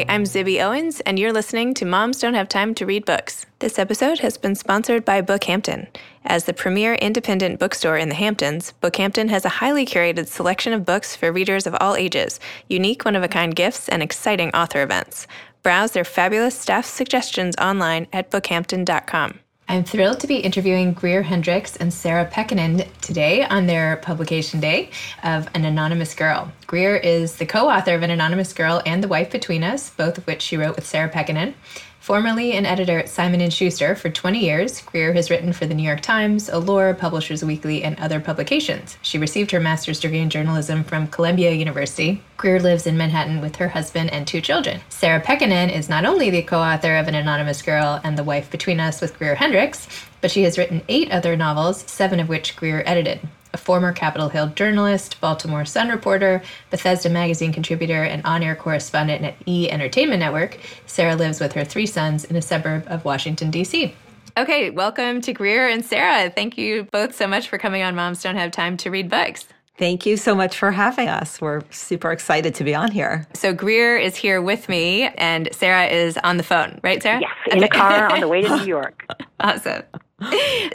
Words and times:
Hi, 0.00 0.06
I'm 0.08 0.24
Zibby 0.24 0.64
Owens, 0.64 1.00
and 1.00 1.18
you're 1.18 1.30
listening 1.32 1.74
to 1.74 1.84
Moms 1.84 2.20
Don't 2.20 2.32
Have 2.32 2.48
Time 2.48 2.74
to 2.76 2.86
Read 2.86 3.04
Books. 3.04 3.44
This 3.58 3.78
episode 3.78 4.20
has 4.20 4.38
been 4.38 4.54
sponsored 4.54 5.04
by 5.04 5.20
Bookhampton. 5.20 5.88
As 6.24 6.44
the 6.44 6.54
premier 6.54 6.94
independent 6.94 7.60
bookstore 7.60 7.98
in 7.98 8.08
the 8.08 8.14
Hamptons, 8.14 8.72
Bookhampton 8.80 9.28
has 9.28 9.44
a 9.44 9.60
highly 9.60 9.84
curated 9.84 10.26
selection 10.26 10.72
of 10.72 10.86
books 10.86 11.14
for 11.14 11.30
readers 11.30 11.66
of 11.66 11.76
all 11.82 11.96
ages, 11.96 12.40
unique 12.66 13.04
one 13.04 13.14
of 13.14 13.22
a 13.22 13.28
kind 13.28 13.54
gifts, 13.54 13.90
and 13.90 14.02
exciting 14.02 14.48
author 14.54 14.80
events. 14.80 15.26
Browse 15.62 15.90
their 15.90 16.04
fabulous 16.04 16.58
staff 16.58 16.86
suggestions 16.86 17.54
online 17.56 18.06
at 18.10 18.30
bookhampton.com. 18.30 19.40
I'm 19.70 19.84
thrilled 19.84 20.18
to 20.18 20.26
be 20.26 20.38
interviewing 20.38 20.94
Greer 20.94 21.22
Hendricks 21.22 21.76
and 21.76 21.94
Sarah 21.94 22.26
Pekkanen 22.26 22.88
today 23.02 23.44
on 23.44 23.66
their 23.66 23.98
publication 23.98 24.58
day 24.58 24.90
of 25.22 25.48
An 25.54 25.64
Anonymous 25.64 26.12
Girl. 26.12 26.50
Greer 26.66 26.96
is 26.96 27.36
the 27.36 27.46
co 27.46 27.70
author 27.70 27.94
of 27.94 28.02
An 28.02 28.10
Anonymous 28.10 28.52
Girl 28.52 28.82
and 28.84 29.00
The 29.00 29.06
Wife 29.06 29.30
Between 29.30 29.62
Us, 29.62 29.90
both 29.90 30.18
of 30.18 30.26
which 30.26 30.42
she 30.42 30.56
wrote 30.56 30.74
with 30.74 30.84
Sarah 30.84 31.08
Pekkanen. 31.08 31.54
Formerly 32.00 32.52
an 32.52 32.64
editor 32.64 32.98
at 32.98 33.10
Simon 33.10 33.50
& 33.50 33.50
Schuster 33.50 33.94
for 33.94 34.08
20 34.08 34.38
years, 34.38 34.80
Greer 34.80 35.12
has 35.12 35.28
written 35.28 35.52
for 35.52 35.66
the 35.66 35.74
New 35.74 35.82
York 35.82 36.00
Times, 36.00 36.48
Allure, 36.48 36.94
Publishers 36.94 37.44
Weekly, 37.44 37.84
and 37.84 38.00
other 38.00 38.20
publications. 38.20 38.96
She 39.02 39.18
received 39.18 39.50
her 39.50 39.60
master's 39.60 40.00
degree 40.00 40.20
in 40.20 40.30
journalism 40.30 40.82
from 40.82 41.08
Columbia 41.08 41.52
University. 41.52 42.22
Greer 42.38 42.58
lives 42.58 42.86
in 42.86 42.96
Manhattan 42.96 43.42
with 43.42 43.56
her 43.56 43.68
husband 43.68 44.14
and 44.14 44.26
two 44.26 44.40
children. 44.40 44.80
Sarah 44.88 45.20
Pekkanen 45.20 45.70
is 45.70 45.90
not 45.90 46.06
only 46.06 46.30
the 46.30 46.42
co-author 46.42 46.96
of 46.96 47.06
An 47.06 47.14
Anonymous 47.14 47.60
Girl 47.60 48.00
and 48.02 48.16
The 48.16 48.24
Wife 48.24 48.50
Between 48.50 48.80
Us 48.80 49.02
with 49.02 49.18
Greer 49.18 49.34
Hendricks, 49.34 49.86
but 50.22 50.30
she 50.30 50.44
has 50.44 50.56
written 50.56 50.80
eight 50.88 51.10
other 51.10 51.36
novels, 51.36 51.82
seven 51.82 52.18
of 52.18 52.30
which 52.30 52.56
Greer 52.56 52.82
edited 52.86 53.20
a 53.52 53.56
former 53.56 53.92
Capitol 53.92 54.28
Hill 54.28 54.48
journalist, 54.48 55.20
Baltimore 55.20 55.64
Sun 55.64 55.88
reporter, 55.88 56.42
Bethesda 56.70 57.08
Magazine 57.08 57.52
contributor, 57.52 58.02
and 58.02 58.24
on 58.24 58.42
air 58.42 58.54
correspondent 58.54 59.24
at 59.24 59.34
E 59.46 59.70
Entertainment 59.70 60.20
Network, 60.20 60.58
Sarah 60.86 61.16
lives 61.16 61.40
with 61.40 61.52
her 61.52 61.64
three 61.64 61.86
sons 61.86 62.24
in 62.24 62.36
a 62.36 62.42
suburb 62.42 62.84
of 62.88 63.04
Washington, 63.04 63.50
D.C. 63.50 63.94
Okay, 64.36 64.70
welcome 64.70 65.20
to 65.22 65.32
Greer 65.32 65.68
and 65.68 65.84
Sarah. 65.84 66.30
Thank 66.30 66.56
you 66.56 66.84
both 66.92 67.14
so 67.14 67.26
much 67.26 67.48
for 67.48 67.58
coming 67.58 67.82
on 67.82 67.94
Moms 67.94 68.22
Don't 68.22 68.36
Have 68.36 68.52
Time 68.52 68.76
to 68.78 68.90
Read 68.90 69.10
Books. 69.10 69.46
Thank 69.80 70.04
you 70.04 70.18
so 70.18 70.34
much 70.34 70.58
for 70.58 70.70
having 70.70 71.08
us. 71.08 71.40
We're 71.40 71.62
super 71.70 72.12
excited 72.12 72.54
to 72.56 72.64
be 72.64 72.74
on 72.74 72.90
here. 72.90 73.26
So 73.34 73.54
Greer 73.54 73.96
is 73.96 74.14
here 74.14 74.42
with 74.42 74.68
me, 74.68 75.04
and 75.16 75.48
Sarah 75.52 75.86
is 75.86 76.18
on 76.18 76.36
the 76.36 76.42
phone, 76.42 76.78
right, 76.82 77.02
Sarah? 77.02 77.20
Yes, 77.20 77.30
in 77.50 77.58
okay. 77.58 77.66
a 77.66 77.68
car 77.70 78.12
on 78.12 78.20
the 78.20 78.28
way 78.28 78.42
to 78.42 78.56
New 78.58 78.66
York. 78.66 79.06
awesome. 79.40 79.82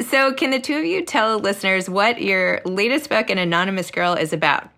So, 0.10 0.34
can 0.34 0.52
the 0.52 0.60
two 0.60 0.78
of 0.78 0.86
you 0.86 1.04
tell 1.06 1.40
listeners 1.40 1.90
what 1.90 2.22
your 2.22 2.62
latest 2.66 3.10
book, 3.10 3.30
An 3.30 3.38
Anonymous 3.38 3.92
Girl, 3.92 4.14
is 4.14 4.34
about? 4.34 4.70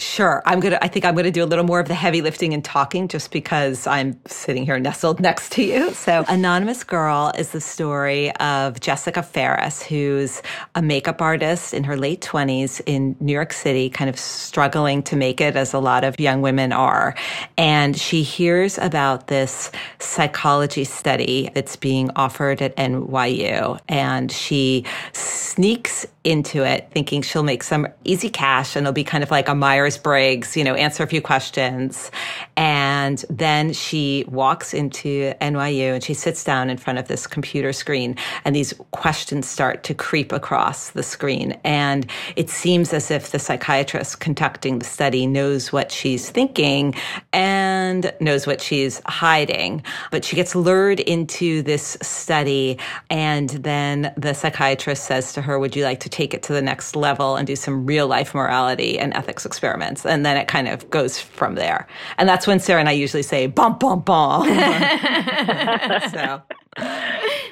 Sure. 0.00 0.42
I'm 0.46 0.60
going 0.60 0.72
to, 0.72 0.82
I 0.82 0.88
think 0.88 1.04
I'm 1.04 1.12
going 1.12 1.26
to 1.26 1.30
do 1.30 1.44
a 1.44 1.46
little 1.46 1.64
more 1.64 1.78
of 1.78 1.86
the 1.86 1.94
heavy 1.94 2.22
lifting 2.22 2.54
and 2.54 2.64
talking 2.64 3.06
just 3.06 3.30
because 3.30 3.86
I'm 3.86 4.18
sitting 4.26 4.64
here 4.64 4.78
nestled 4.78 5.20
next 5.30 5.52
to 5.52 5.62
you. 5.62 5.92
So, 5.92 6.24
Anonymous 6.26 6.84
Girl 6.84 7.32
is 7.36 7.50
the 7.50 7.60
story 7.60 8.34
of 8.36 8.80
Jessica 8.80 9.22
Farris, 9.22 9.82
who's 9.82 10.40
a 10.74 10.80
makeup 10.80 11.20
artist 11.20 11.74
in 11.74 11.84
her 11.84 11.98
late 11.98 12.22
20s 12.22 12.80
in 12.86 13.14
New 13.20 13.34
York 13.34 13.52
City, 13.52 13.90
kind 13.90 14.08
of 14.08 14.18
struggling 14.18 15.02
to 15.02 15.16
make 15.16 15.38
it 15.38 15.54
as 15.54 15.74
a 15.74 15.78
lot 15.78 16.02
of 16.02 16.18
young 16.18 16.40
women 16.40 16.72
are. 16.72 17.14
And 17.58 17.94
she 17.94 18.22
hears 18.22 18.78
about 18.78 19.26
this 19.26 19.70
psychology 19.98 20.84
study 20.84 21.50
that's 21.52 21.76
being 21.76 22.10
offered 22.16 22.62
at 22.62 22.74
NYU. 22.76 23.78
And 23.86 24.32
she 24.32 24.86
sneaks 25.12 26.06
into 26.22 26.64
it 26.64 26.88
thinking 26.92 27.22
she'll 27.22 27.42
make 27.42 27.62
some 27.62 27.88
easy 28.04 28.28
cash 28.28 28.76
and 28.76 28.84
it'll 28.84 28.92
be 28.92 29.04
kind 29.04 29.24
of 29.24 29.30
like 29.30 29.48
a 29.48 29.54
Myers 29.54 29.96
Briggs, 29.96 30.54
you 30.54 30.62
know, 30.62 30.74
answer 30.74 31.02
a 31.02 31.06
few 31.06 31.22
questions. 31.22 32.10
And 32.56 33.24
then 33.30 33.72
she 33.72 34.24
walks 34.28 34.74
into 34.74 35.32
NYU 35.40 35.94
and 35.94 36.04
she 36.04 36.12
sits 36.12 36.44
down 36.44 36.68
in 36.68 36.76
front 36.76 36.98
of 36.98 37.08
this 37.08 37.26
computer 37.26 37.72
screen 37.72 38.16
and 38.44 38.54
these 38.54 38.74
questions 38.90 39.48
start 39.48 39.82
to 39.84 39.94
creep 39.94 40.30
across 40.30 40.90
the 40.90 41.02
screen. 41.02 41.58
And 41.64 42.06
it 42.36 42.50
seems 42.50 42.92
as 42.92 43.10
if 43.10 43.30
the 43.30 43.38
psychiatrist 43.38 44.20
conducting 44.20 44.78
the 44.78 44.84
study 44.84 45.26
knows 45.26 45.72
what 45.72 45.90
she's 45.90 46.28
thinking 46.28 46.94
and 47.32 48.12
knows 48.20 48.46
what 48.46 48.60
she's 48.60 49.00
hiding. 49.06 49.82
But 50.10 50.26
she 50.26 50.36
gets 50.36 50.54
lured 50.54 51.00
into 51.00 51.62
this 51.62 51.96
study 52.02 52.78
and 53.08 53.48
then 53.48 54.12
the 54.18 54.34
psychiatrist 54.34 55.04
says 55.04 55.32
to 55.32 55.40
her, 55.40 55.58
would 55.58 55.74
you 55.74 55.84
like 55.84 56.00
to 56.00 56.09
take 56.10 56.34
it 56.34 56.42
to 56.44 56.52
the 56.52 56.62
next 56.62 56.96
level 56.96 57.36
and 57.36 57.46
do 57.46 57.56
some 57.56 57.86
real 57.86 58.06
life 58.06 58.34
morality 58.34 58.98
and 58.98 59.14
ethics 59.14 59.46
experiments. 59.46 60.04
And 60.04 60.24
then 60.24 60.36
it 60.36 60.48
kind 60.48 60.68
of 60.68 60.88
goes 60.90 61.18
from 61.18 61.54
there. 61.54 61.86
And 62.18 62.28
that's 62.28 62.46
when 62.46 62.60
Sarah 62.60 62.80
and 62.80 62.88
I 62.88 62.92
usually 62.92 63.22
say, 63.22 63.46
bum, 63.46 63.78
bum, 63.78 64.00
bum. 64.00 64.46
so. 66.10 66.42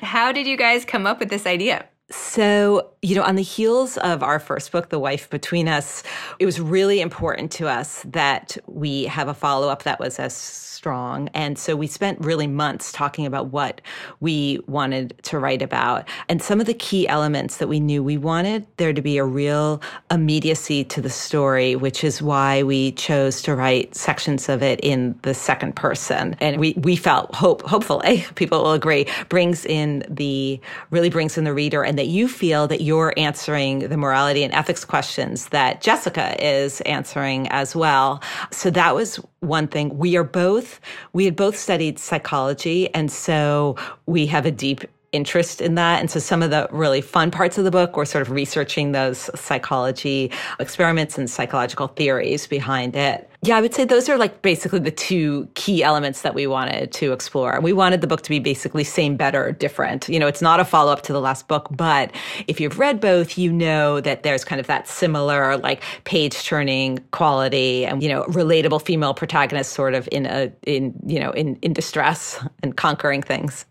How 0.02 0.32
did 0.32 0.46
you 0.46 0.56
guys 0.56 0.84
come 0.84 1.06
up 1.06 1.20
with 1.20 1.28
this 1.30 1.46
idea? 1.46 1.86
So, 2.10 2.90
you 3.02 3.14
know, 3.14 3.22
on 3.22 3.36
the 3.36 3.42
heels 3.42 3.98
of 3.98 4.22
our 4.22 4.38
first 4.38 4.72
book, 4.72 4.88
The 4.88 4.98
Wife 4.98 5.28
Between 5.28 5.68
Us, 5.68 6.02
it 6.38 6.46
was 6.46 6.58
really 6.58 7.02
important 7.02 7.52
to 7.52 7.68
us 7.68 8.02
that 8.08 8.56
we 8.66 9.04
have 9.04 9.28
a 9.28 9.34
follow 9.34 9.68
up 9.68 9.82
that 9.82 10.00
was 10.00 10.18
as 10.18 10.34
strong. 10.78 11.28
And 11.34 11.58
so 11.58 11.74
we 11.74 11.88
spent 11.88 12.20
really 12.20 12.46
months 12.46 12.92
talking 12.92 13.26
about 13.26 13.48
what 13.48 13.80
we 14.20 14.60
wanted 14.68 15.12
to 15.24 15.36
write 15.36 15.60
about. 15.60 16.08
And 16.28 16.40
some 16.40 16.60
of 16.60 16.66
the 16.66 16.74
key 16.74 17.08
elements 17.08 17.56
that 17.56 17.66
we 17.66 17.80
knew 17.80 18.00
we 18.00 18.16
wanted 18.16 18.64
there 18.76 18.92
to 18.92 19.02
be 19.02 19.18
a 19.18 19.24
real 19.24 19.82
immediacy 20.08 20.84
to 20.84 21.00
the 21.00 21.10
story, 21.10 21.74
which 21.74 22.04
is 22.04 22.22
why 22.22 22.62
we 22.62 22.92
chose 22.92 23.42
to 23.42 23.56
write 23.56 23.96
sections 23.96 24.48
of 24.48 24.62
it 24.62 24.78
in 24.84 25.18
the 25.22 25.34
second 25.34 25.74
person. 25.74 26.36
And 26.40 26.60
we, 26.60 26.74
we 26.74 26.94
felt 26.94 27.34
hope, 27.34 27.62
hopefully, 27.62 28.24
people 28.36 28.62
will 28.62 28.72
agree, 28.72 29.06
brings 29.28 29.66
in 29.66 30.04
the, 30.08 30.60
really 30.90 31.10
brings 31.10 31.36
in 31.36 31.42
the 31.42 31.52
reader 31.52 31.82
and 31.82 31.98
that 31.98 32.06
you 32.06 32.28
feel 32.28 32.68
that 32.68 32.82
you're 32.82 33.12
answering 33.16 33.80
the 33.80 33.96
morality 33.96 34.44
and 34.44 34.54
ethics 34.54 34.84
questions 34.84 35.48
that 35.48 35.80
Jessica 35.80 36.36
is 36.38 36.80
answering 36.82 37.48
as 37.48 37.74
well. 37.74 38.22
So 38.52 38.70
that 38.70 38.94
was 38.94 39.18
one 39.40 39.68
thing. 39.68 39.96
We 39.96 40.16
are 40.16 40.24
both, 40.24 40.67
we 41.12 41.24
had 41.24 41.36
both 41.36 41.56
studied 41.56 41.98
psychology. 41.98 42.92
And 42.94 43.10
so 43.10 43.76
we 44.06 44.26
have 44.26 44.46
a 44.46 44.50
deep 44.50 44.84
interest 45.12 45.60
in 45.60 45.74
that. 45.76 46.00
And 46.00 46.10
so 46.10 46.18
some 46.18 46.42
of 46.42 46.50
the 46.50 46.68
really 46.70 47.00
fun 47.00 47.30
parts 47.30 47.58
of 47.58 47.64
the 47.64 47.70
book 47.70 47.96
were 47.96 48.04
sort 48.04 48.22
of 48.22 48.30
researching 48.30 48.92
those 48.92 49.30
psychology 49.38 50.30
experiments 50.60 51.16
and 51.16 51.30
psychological 51.30 51.88
theories 51.88 52.46
behind 52.46 52.94
it. 52.94 53.28
Yeah, 53.42 53.56
I 53.56 53.60
would 53.60 53.72
say 53.72 53.84
those 53.84 54.08
are 54.08 54.18
like 54.18 54.42
basically 54.42 54.80
the 54.80 54.90
two 54.90 55.48
key 55.54 55.84
elements 55.84 56.22
that 56.22 56.34
we 56.34 56.48
wanted 56.48 56.90
to 56.92 57.12
explore. 57.12 57.60
We 57.60 57.72
wanted 57.72 58.00
the 58.00 58.08
book 58.08 58.22
to 58.22 58.30
be 58.30 58.40
basically 58.40 58.82
same, 58.82 59.16
better, 59.16 59.52
different. 59.52 60.08
You 60.08 60.18
know, 60.18 60.26
it's 60.26 60.42
not 60.42 60.58
a 60.58 60.64
follow 60.64 60.92
up 60.92 61.02
to 61.02 61.12
the 61.12 61.20
last 61.20 61.46
book, 61.46 61.68
but 61.70 62.10
if 62.48 62.60
you've 62.60 62.80
read 62.80 63.00
both, 63.00 63.38
you 63.38 63.52
know 63.52 64.00
that 64.00 64.24
there's 64.24 64.44
kind 64.44 64.60
of 64.60 64.66
that 64.66 64.88
similar 64.88 65.56
like 65.58 65.84
page 66.02 66.44
turning 66.44 66.98
quality 67.12 67.86
and, 67.86 68.02
you 68.02 68.08
know, 68.08 68.24
relatable 68.24 68.82
female 68.82 69.14
protagonist 69.14 69.72
sort 69.72 69.94
of 69.94 70.08
in 70.10 70.26
a, 70.26 70.52
in, 70.64 70.92
you 71.06 71.20
know, 71.20 71.30
in, 71.30 71.54
in 71.62 71.72
distress 71.72 72.44
and 72.64 72.76
conquering 72.76 73.22
things. 73.22 73.64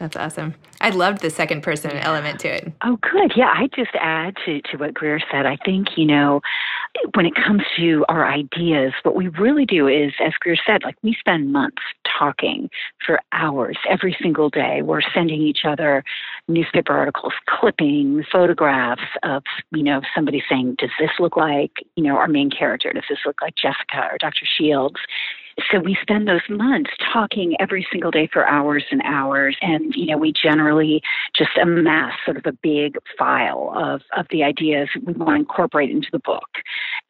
That's 0.00 0.16
awesome. 0.16 0.54
I 0.80 0.88
loved 0.88 1.20
the 1.20 1.28
second 1.28 1.62
person 1.62 1.90
element 1.90 2.40
to 2.40 2.48
it. 2.48 2.72
Oh, 2.82 2.96
good. 3.02 3.32
Yeah, 3.36 3.52
I 3.54 3.68
just 3.76 3.90
add 4.00 4.34
to, 4.46 4.62
to 4.62 4.78
what 4.78 4.94
Greer 4.94 5.20
said. 5.30 5.44
I 5.44 5.58
think, 5.62 5.88
you 5.98 6.06
know, 6.06 6.40
when 7.14 7.26
it 7.26 7.34
comes 7.34 7.60
to 7.76 8.06
our 8.08 8.26
ideas, 8.26 8.94
what 9.02 9.14
we 9.14 9.28
really 9.28 9.66
do 9.66 9.88
is, 9.88 10.14
as 10.24 10.32
Greer 10.40 10.56
said, 10.66 10.84
like 10.84 10.96
we 11.02 11.14
spend 11.20 11.52
months 11.52 11.82
talking 12.18 12.70
for 13.04 13.20
hours 13.32 13.76
every 13.90 14.16
single 14.22 14.48
day. 14.48 14.80
We're 14.80 15.02
sending 15.14 15.42
each 15.42 15.66
other 15.66 16.02
newspaper 16.48 16.94
articles, 16.94 17.34
clippings, 17.46 18.24
photographs 18.32 19.02
of, 19.22 19.42
you 19.70 19.82
know, 19.82 20.00
somebody 20.14 20.42
saying, 20.48 20.76
does 20.78 20.90
this 20.98 21.10
look 21.18 21.36
like, 21.36 21.72
you 21.96 22.04
know, 22.04 22.16
our 22.16 22.26
main 22.26 22.48
character? 22.48 22.90
Does 22.90 23.04
this 23.10 23.18
look 23.26 23.42
like 23.42 23.54
Jessica 23.54 24.08
or 24.10 24.16
Dr. 24.18 24.46
Shields? 24.46 24.96
So 25.70 25.80
we 25.80 25.96
spend 26.00 26.28
those 26.28 26.48
months 26.48 26.90
talking 27.12 27.56
every 27.60 27.86
single 27.90 28.10
day 28.10 28.28
for 28.32 28.46
hours 28.46 28.84
and 28.90 29.02
hours. 29.04 29.56
And, 29.62 29.94
you 29.94 30.06
know, 30.06 30.18
we 30.18 30.32
generally 30.32 31.02
just 31.36 31.50
amass 31.60 32.12
sort 32.24 32.36
of 32.36 32.46
a 32.46 32.52
big 32.62 32.96
file 33.18 33.72
of, 33.76 34.02
of 34.16 34.26
the 34.30 34.42
ideas 34.42 34.88
we 35.04 35.12
want 35.14 35.30
to 35.30 35.40
incorporate 35.40 35.90
into 35.90 36.08
the 36.12 36.18
book. 36.20 36.48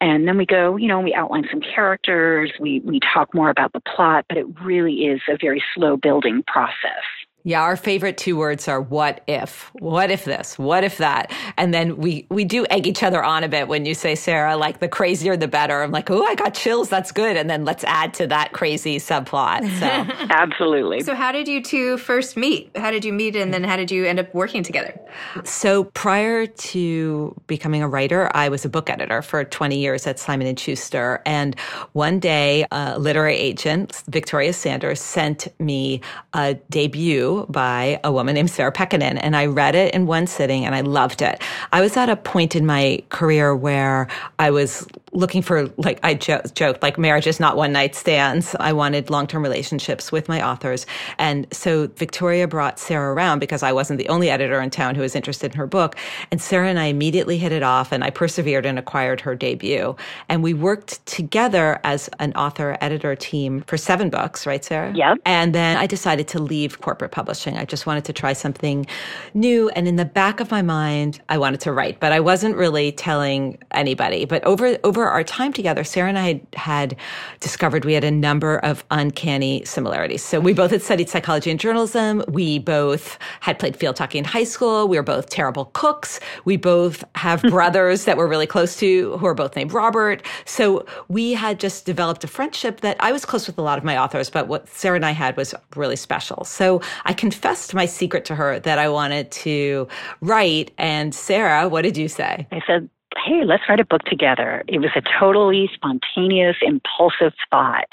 And 0.00 0.26
then 0.26 0.37
we 0.38 0.47
go, 0.47 0.76
you 0.76 0.88
know, 0.88 1.00
we 1.00 1.14
outline 1.14 1.47
some 1.50 1.61
characters, 1.61 2.50
we, 2.58 2.81
we 2.81 3.00
talk 3.00 3.35
more 3.35 3.50
about 3.50 3.73
the 3.73 3.81
plot, 3.81 4.25
but 4.29 4.38
it 4.38 4.47
really 4.62 5.06
is 5.06 5.20
a 5.29 5.37
very 5.41 5.62
slow 5.75 5.97
building 5.97 6.43
process. 6.47 7.05
Yeah, 7.42 7.62
our 7.62 7.76
favorite 7.76 8.19
two 8.19 8.37
words 8.37 8.69
are 8.69 8.81
what 8.81 9.22
if. 9.26 9.70
What 9.78 10.10
if 10.10 10.25
this? 10.25 10.58
What 10.58 10.84
if 10.84 10.98
that? 10.98 11.32
And 11.56 11.72
then 11.72 11.96
we 11.96 12.26
we 12.28 12.44
do 12.44 12.66
egg 12.70 12.87
each 12.87 13.02
other 13.02 13.22
on 13.25 13.44
a 13.44 13.48
bit 13.48 13.66
when 13.69 13.87
you 13.87 13.94
say 13.94 14.14
Sarah 14.14 14.56
like 14.56 14.81
the 14.81 14.88
crazier 14.88 15.37
the 15.37 15.48
better. 15.48 15.82
I'm 15.82 15.90
like, 15.90 16.10
"Oh, 16.10 16.22
I 16.25 16.34
got 16.34 16.54
chills. 16.54 16.88
That's 16.90 17.12
good." 17.12 17.37
And 17.37 17.48
then 17.48 17.64
let's 17.64 17.84
add 17.84 18.12
to 18.14 18.26
that 18.26 18.52
crazy 18.52 18.98
subplot. 18.98 19.62
So 19.78 19.87
Absolutely. 20.31 21.00
So, 21.00 21.14
how 21.14 21.32
did 21.32 21.48
you 21.48 21.62
two 21.62 21.96
first 21.96 22.37
meet? 22.37 22.70
How 22.76 22.90
did 22.90 23.04
you 23.04 23.12
meet, 23.12 23.37
and 23.37 23.54
then 23.54 23.64
how 23.64 23.76
did 23.76 23.90
you 23.90 24.04
end 24.04 24.19
up 24.19 24.32
working 24.34 24.62
together? 24.62 24.98
So 25.44 25.84
prior 25.84 26.46
to 26.46 27.34
becoming 27.46 27.82
a 27.82 27.88
writer, 27.88 28.31
I 28.34 28.48
was 28.48 28.64
a 28.64 28.69
book 28.69 28.90
editor 28.90 29.22
for 29.22 29.44
20 29.44 29.78
years 29.78 30.06
at 30.06 30.19
Simon 30.19 30.46
and 30.46 30.58
Schuster. 30.58 31.22
And 31.25 31.58
one 31.92 32.20
day, 32.20 32.66
a 32.70 32.98
literary 32.98 33.37
agent, 33.37 34.02
Victoria 34.08 34.52
Sanders, 34.52 35.00
sent 35.00 35.48
me 35.58 36.00
a 36.34 36.54
debut 36.69 37.30
by 37.49 38.00
a 38.05 38.12
woman 38.12 38.35
named 38.35 38.50
Sarah 38.50 38.73
Pekkanen, 38.73 39.19
and 39.23 39.37
I 39.37 39.47
read 39.47 39.75
it 39.75 39.94
in 39.94 40.06
one 40.06 40.27
sitting, 40.27 40.65
and 40.65 40.75
I 40.75 40.81
loved 40.82 41.23
it. 41.23 41.43
I 41.73 41.81
was 41.81 41.97
at 41.97 42.09
a 42.09 42.17
point 42.17 42.56
in 42.56 42.67
my 42.67 43.03
career 43.11 43.55
where 43.55 44.09
I 44.38 44.50
was 44.50 44.87
looking 45.12 45.43
for 45.43 45.67
like 45.77 45.99
I 46.03 46.15
jo- 46.15 46.43
joked 46.55 46.82
like 46.82 46.99
marriage 46.99 47.27
is 47.27 47.41
not 47.41 47.56
one 47.56 47.73
night 47.73 47.94
stands. 47.94 48.55
I 48.61 48.73
wanted 48.73 49.11
long 49.11 49.27
term 49.27 49.43
relationships 49.43 50.12
with 50.12 50.29
my 50.29 50.44
authors, 50.47 50.87
and 51.19 51.47
so 51.53 51.88
Victoria 51.97 52.47
brought 52.49 52.79
Sarah 52.79 53.12
around 53.15 53.38
because 53.38 53.62
I 53.62 53.73
wasn't 53.73 53.99
the 53.99 54.09
only 54.09 54.31
editor 54.31 54.61
in 54.61 54.71
town 54.71 54.94
who 54.94 55.03
was 55.03 55.15
interested 55.17 55.53
in 55.53 55.59
her 55.59 55.67
book. 55.67 55.97
And 56.31 56.41
Sarah 56.41 56.69
and 56.69 56.79
I 56.79 56.87
immediately 56.87 57.38
hit 57.38 57.53
it 57.53 57.62
off, 57.62 57.93
and 57.93 58.05
I 58.05 58.11
persevered 58.11 58.67
and 58.67 58.79
acquired 58.79 59.21
her 59.23 59.35
debut. 59.35 59.97
And 60.29 60.43
we 60.43 60.55
worked 60.55 61.05
together 61.06 61.81
as 61.85 62.09
an 62.19 62.33
author 62.35 62.76
editor 62.81 63.15
team 63.17 63.62
for 63.62 63.76
seven 63.76 64.11
books, 64.11 64.47
right, 64.47 64.65
Sarah? 64.65 64.93
Yep. 64.94 65.19
And 65.25 65.55
then 65.55 65.76
I 65.76 65.87
decided 65.87 66.29
to 66.29 66.38
leave 66.41 66.81
corporate 66.81 67.12
publishing. 67.20 67.58
I 67.58 67.67
just 67.67 67.84
wanted 67.84 68.06
to 68.06 68.14
try 68.14 68.32
something 68.32 68.87
new. 69.34 69.69
And 69.76 69.87
in 69.87 69.96
the 69.96 70.06
back 70.06 70.40
of 70.40 70.50
my 70.50 70.62
mind, 70.62 71.20
I 71.28 71.37
wanted 71.37 71.61
to 71.61 71.70
write, 71.70 72.00
but 72.00 72.12
I 72.12 72.20
wasn't 72.20 72.56
really 72.56 72.93
telling 72.93 73.58
anybody. 73.72 74.25
But 74.25 74.43
over 74.44 74.78
over 74.84 75.05
our 75.05 75.22
time 75.22 75.52
together, 75.52 75.84
Sarah 75.84 76.08
and 76.08 76.19
I 76.19 76.28
had, 76.28 76.46
had 76.55 76.96
discovered 77.40 77.84
we 77.84 77.93
had 77.93 78.05
a 78.05 78.11
number 78.11 78.56
of 78.61 78.84
uncanny 78.90 79.62
similarities. 79.67 80.22
So 80.22 80.40
we 80.40 80.55
both 80.55 80.70
had 80.70 80.81
studied 80.81 81.11
psychology 81.11 81.50
and 81.50 81.61
journalism. 81.61 82.25
We 82.26 82.58
both 82.58 83.19
had 83.40 83.58
played 83.58 83.76
field 83.76 83.99
hockey 83.99 84.16
in 84.16 84.25
high 84.25 84.44
school. 84.44 84.88
We 84.88 84.96
were 84.96 85.02
both 85.02 85.28
terrible 85.28 85.66
cooks. 85.75 86.20
We 86.46 86.56
both 86.56 87.05
have 87.16 87.43
brothers 87.56 88.06
that 88.06 88.16
we're 88.16 88.28
really 88.28 88.46
close 88.46 88.76
to 88.78 89.19
who 89.19 89.26
are 89.26 89.34
both 89.34 89.56
named 89.56 89.75
Robert. 89.75 90.23
So 90.46 90.87
we 91.08 91.34
had 91.34 91.61
just 91.61 91.84
developed 91.84 92.25
a 92.25 92.28
friendship 92.28 92.81
that 92.81 92.96
I 92.99 93.12
was 93.12 93.26
close 93.26 93.46
with 93.46 93.58
a 93.58 93.62
lot 93.62 93.76
of 93.76 93.84
my 93.84 93.99
authors, 93.99 94.31
but 94.31 94.49
what 94.49 94.70
Sarah 94.70 94.96
and 94.96 95.05
I 95.05 95.11
had 95.11 95.37
was 95.37 95.55
really 95.76 95.96
special. 95.96 96.44
So 96.44 96.81
I 97.05 97.10
confessed 97.12 97.75
my 97.75 97.87
secret 97.87 98.25
to 98.27 98.35
her 98.35 98.59
that 98.61 98.79
I 98.79 98.89
wanted 98.89 99.31
to 99.33 99.89
write. 100.21 100.73
And 100.79 101.15
Sarah, 101.15 101.69
what 101.69 101.83
did 101.83 101.97
you 101.97 102.09
say? 102.09 102.47
I 102.53 102.61
said, 102.67 102.89
hey, 103.25 103.45
let's 103.45 103.62
write 103.69 103.81
a 103.81 103.85
book 103.85 104.03
together. 104.05 104.62
It 104.69 104.79
was 104.79 104.91
a 104.95 105.03
totally 105.19 105.71
spontaneous, 105.75 106.57
impulsive 106.62 107.33
thought. 107.51 107.89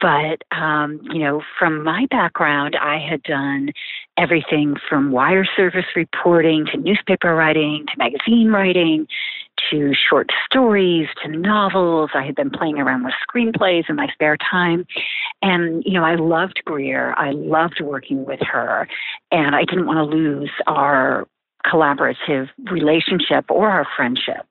But, 0.00 0.42
um, 0.56 1.00
you 1.12 1.18
know, 1.18 1.42
from 1.58 1.82
my 1.82 2.06
background, 2.10 2.76
I 2.80 2.98
had 2.98 3.22
done 3.24 3.70
everything 4.16 4.76
from 4.88 5.10
wire 5.10 5.44
service 5.56 5.86
reporting 5.96 6.66
to 6.66 6.78
newspaper 6.78 7.34
writing 7.34 7.86
to 7.86 7.92
magazine 7.98 8.50
writing 8.50 9.08
to 9.70 9.92
short 9.94 10.30
stories 10.46 11.08
to 11.22 11.30
novels. 11.30 12.10
I 12.14 12.24
had 12.24 12.34
been 12.34 12.50
playing 12.50 12.78
around 12.78 13.04
with 13.04 13.14
screenplays 13.28 13.88
in 13.88 13.96
my 13.96 14.08
spare 14.12 14.36
time. 14.36 14.86
And, 15.42 15.82
you 15.84 15.92
know, 15.92 16.04
I 16.04 16.16
loved 16.16 16.60
Greer. 16.64 17.14
I 17.16 17.32
loved 17.32 17.80
working 17.80 18.24
with 18.24 18.40
her. 18.40 18.88
And 19.30 19.54
I 19.54 19.64
didn't 19.64 19.86
want 19.86 19.98
to 19.98 20.16
lose 20.16 20.50
our 20.66 21.26
collaborative 21.66 22.48
relationship 22.70 23.46
or 23.50 23.68
our 23.68 23.86
friendship. 23.96 24.46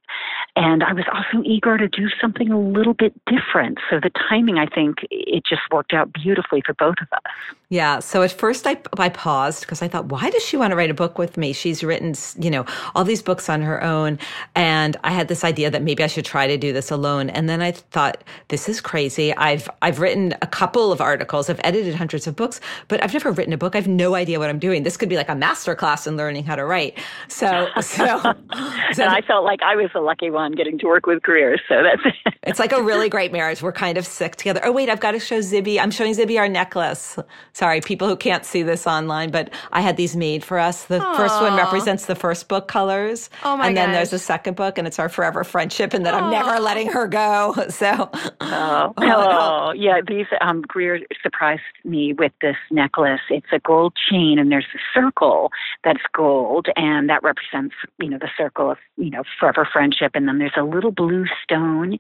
And 0.58 0.84
I 0.84 0.92
was 0.92 1.06
also 1.14 1.44
eager 1.46 1.78
to 1.78 1.88
do 1.88 2.10
something 2.20 2.50
a 2.52 2.60
little 2.60 2.96
bit 2.96 3.14
different. 3.28 3.78
So 3.92 4.00
the 4.00 4.10
timing, 4.28 4.58
I 4.58 4.66
think, 4.66 4.98
it 5.12 5.44
just 5.48 5.62
worked 5.72 5.94
out 5.94 6.12
beautifully 6.12 6.64
for 6.66 6.74
both 6.74 6.96
of 7.00 7.08
us. 7.14 7.32
Yeah. 7.70 8.00
So 8.00 8.24
at 8.24 8.32
first 8.32 8.66
I, 8.66 8.78
I 8.98 9.10
paused 9.10 9.62
because 9.62 9.84
I 9.84 9.88
thought, 9.88 10.06
why 10.06 10.32
does 10.32 10.44
she 10.44 10.58
want 10.58 10.72
to 10.72 10.76
write 10.76 10.90
a 10.90 10.96
book 10.96 11.20
with 11.20 11.38
me? 11.38 11.54
She's 11.54 11.84
written, 11.84 12.16
you 12.40 12.50
know, 12.50 12.66
all 12.96 13.04
these 13.04 13.22
books 13.22 13.50
on 13.50 13.62
her 13.62 13.84
own. 13.84 14.18
And 14.56 14.98
I 15.04 15.12
had 15.12 15.28
this 15.28 15.44
idea 15.44 15.70
that 15.70 15.84
maybe 15.84 16.04
I 16.04 16.08
should 16.08 16.26
try 16.26 16.48
to 16.48 16.58
do 16.58 16.74
this 16.74 16.90
alone. 16.90 17.30
And 17.30 17.48
then 17.48 17.62
I 17.62 17.74
thought, 17.74 18.24
this 18.48 18.68
is 18.68 18.82
crazy. 18.82 19.36
I've, 19.36 19.70
I've 19.84 20.00
written 20.00 20.34
a 20.42 20.48
couple 20.48 20.92
of 20.92 21.02
articles. 21.02 21.52
I've 21.52 21.62
edited 21.64 21.94
hundreds 21.94 22.26
of 22.26 22.36
books, 22.36 22.60
but 22.88 23.04
I've 23.04 23.14
never 23.14 23.32
written 23.32 23.54
a 23.54 23.58
book. 23.58 23.76
I 23.76 23.78
have 23.78 23.88
no 23.88 24.16
idea 24.16 24.40
what 24.40 24.50
I'm 24.50 24.60
doing. 24.60 24.82
This 24.82 24.98
could 24.98 25.10
be 25.10 25.18
like 25.18 25.30
a 25.30 25.36
master 25.36 25.76
class 25.76 26.08
in 26.08 26.18
learning 26.18 26.46
how 26.46 26.56
to 26.56 26.66
write. 26.66 26.98
So, 27.28 27.68
so, 27.82 28.22
and 28.24 29.02
I 29.04 29.22
felt 29.28 29.44
like 29.44 29.62
I 29.62 29.76
was 29.76 29.92
the 29.94 30.00
lucky 30.00 30.32
one 30.32 30.47
getting 30.54 30.78
to 30.80 30.88
work 30.88 31.06
with 31.06 31.22
Greer. 31.22 31.58
So 31.68 31.84
that's 31.84 32.36
it's 32.44 32.60
like 32.60 32.72
a 32.72 32.82
really 32.82 33.10
great 33.10 33.32
marriage. 33.32 33.62
We're 33.62 33.72
kind 33.72 33.98
of 33.98 34.06
sick 34.06 34.36
together. 34.36 34.62
Oh 34.64 34.72
wait, 34.72 34.90
I've 34.90 35.00
got 35.00 35.12
to 35.12 35.20
show 35.20 35.40
Zibby. 35.40 35.80
I'm 35.80 35.92
showing 35.92 36.14
Zibby 36.14 36.40
our 36.40 36.48
necklace. 36.48 37.18
Sorry, 37.54 37.82
people 37.82 38.08
who 38.08 38.16
can't 38.16 38.46
see 38.46 38.64
this 38.64 38.88
online, 38.88 39.32
but 39.32 39.52
I 39.72 39.82
had 39.82 39.98
these 39.98 40.16
made 40.16 40.44
for 40.44 40.60
us. 40.60 40.86
The 40.86 41.00
Aww. 41.00 41.16
first 41.18 41.42
one 41.42 41.56
represents 41.56 42.06
the 42.06 42.16
first 42.16 42.48
book 42.48 42.68
colors. 42.68 43.30
Oh 43.44 43.58
my 43.58 43.68
And 43.68 43.78
then 43.78 43.90
gosh. 43.90 43.96
there's 43.96 44.14
a 44.14 44.20
second 44.20 44.56
book, 44.56 44.78
and 44.78 44.88
it's 44.88 45.00
our 45.00 45.10
forever 45.10 45.44
friendship, 45.44 45.94
and 45.94 46.06
that 46.06 46.14
Aww. 46.14 46.24
I'm 46.24 46.32
never 46.32 46.60
letting 46.60 46.88
her 46.92 47.08
go. 47.08 47.56
So, 47.78 48.10
oh, 48.42 48.94
oh, 48.98 49.74
yeah. 49.76 50.02
These 50.08 50.26
um, 50.42 50.62
Greer 50.62 51.00
surprised 51.22 51.62
me 51.84 52.14
with 52.14 52.32
this 52.42 52.56
necklace. 52.72 53.20
It's 53.30 53.48
a 53.52 53.60
gold 53.60 53.94
chain, 54.10 54.40
and 54.40 54.52
there's 54.52 54.66
a 54.74 54.80
circle 55.00 55.52
that's 55.84 56.02
gold, 56.14 56.68
and 56.76 57.10
that 57.10 57.22
represents 57.24 57.76
you 58.00 58.10
know 58.10 58.18
the 58.18 58.30
circle 58.38 58.72
of 58.72 58.78
you 58.96 59.10
know 59.10 59.24
forever 59.40 59.68
friendship, 59.72 60.12
and 60.16 60.28
then 60.28 60.37
Um, 60.38 60.40
there's 60.40 60.54
a 60.58 60.64
little 60.64 60.92
blue 60.92 61.26
stone 61.44 61.98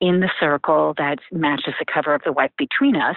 in 0.00 0.20
the 0.20 0.30
circle 0.38 0.94
that 0.96 1.18
matches 1.32 1.74
the 1.78 1.86
cover 1.92 2.14
of 2.14 2.22
The 2.24 2.32
Wife 2.32 2.52
Between 2.56 2.96
Us. 2.96 3.16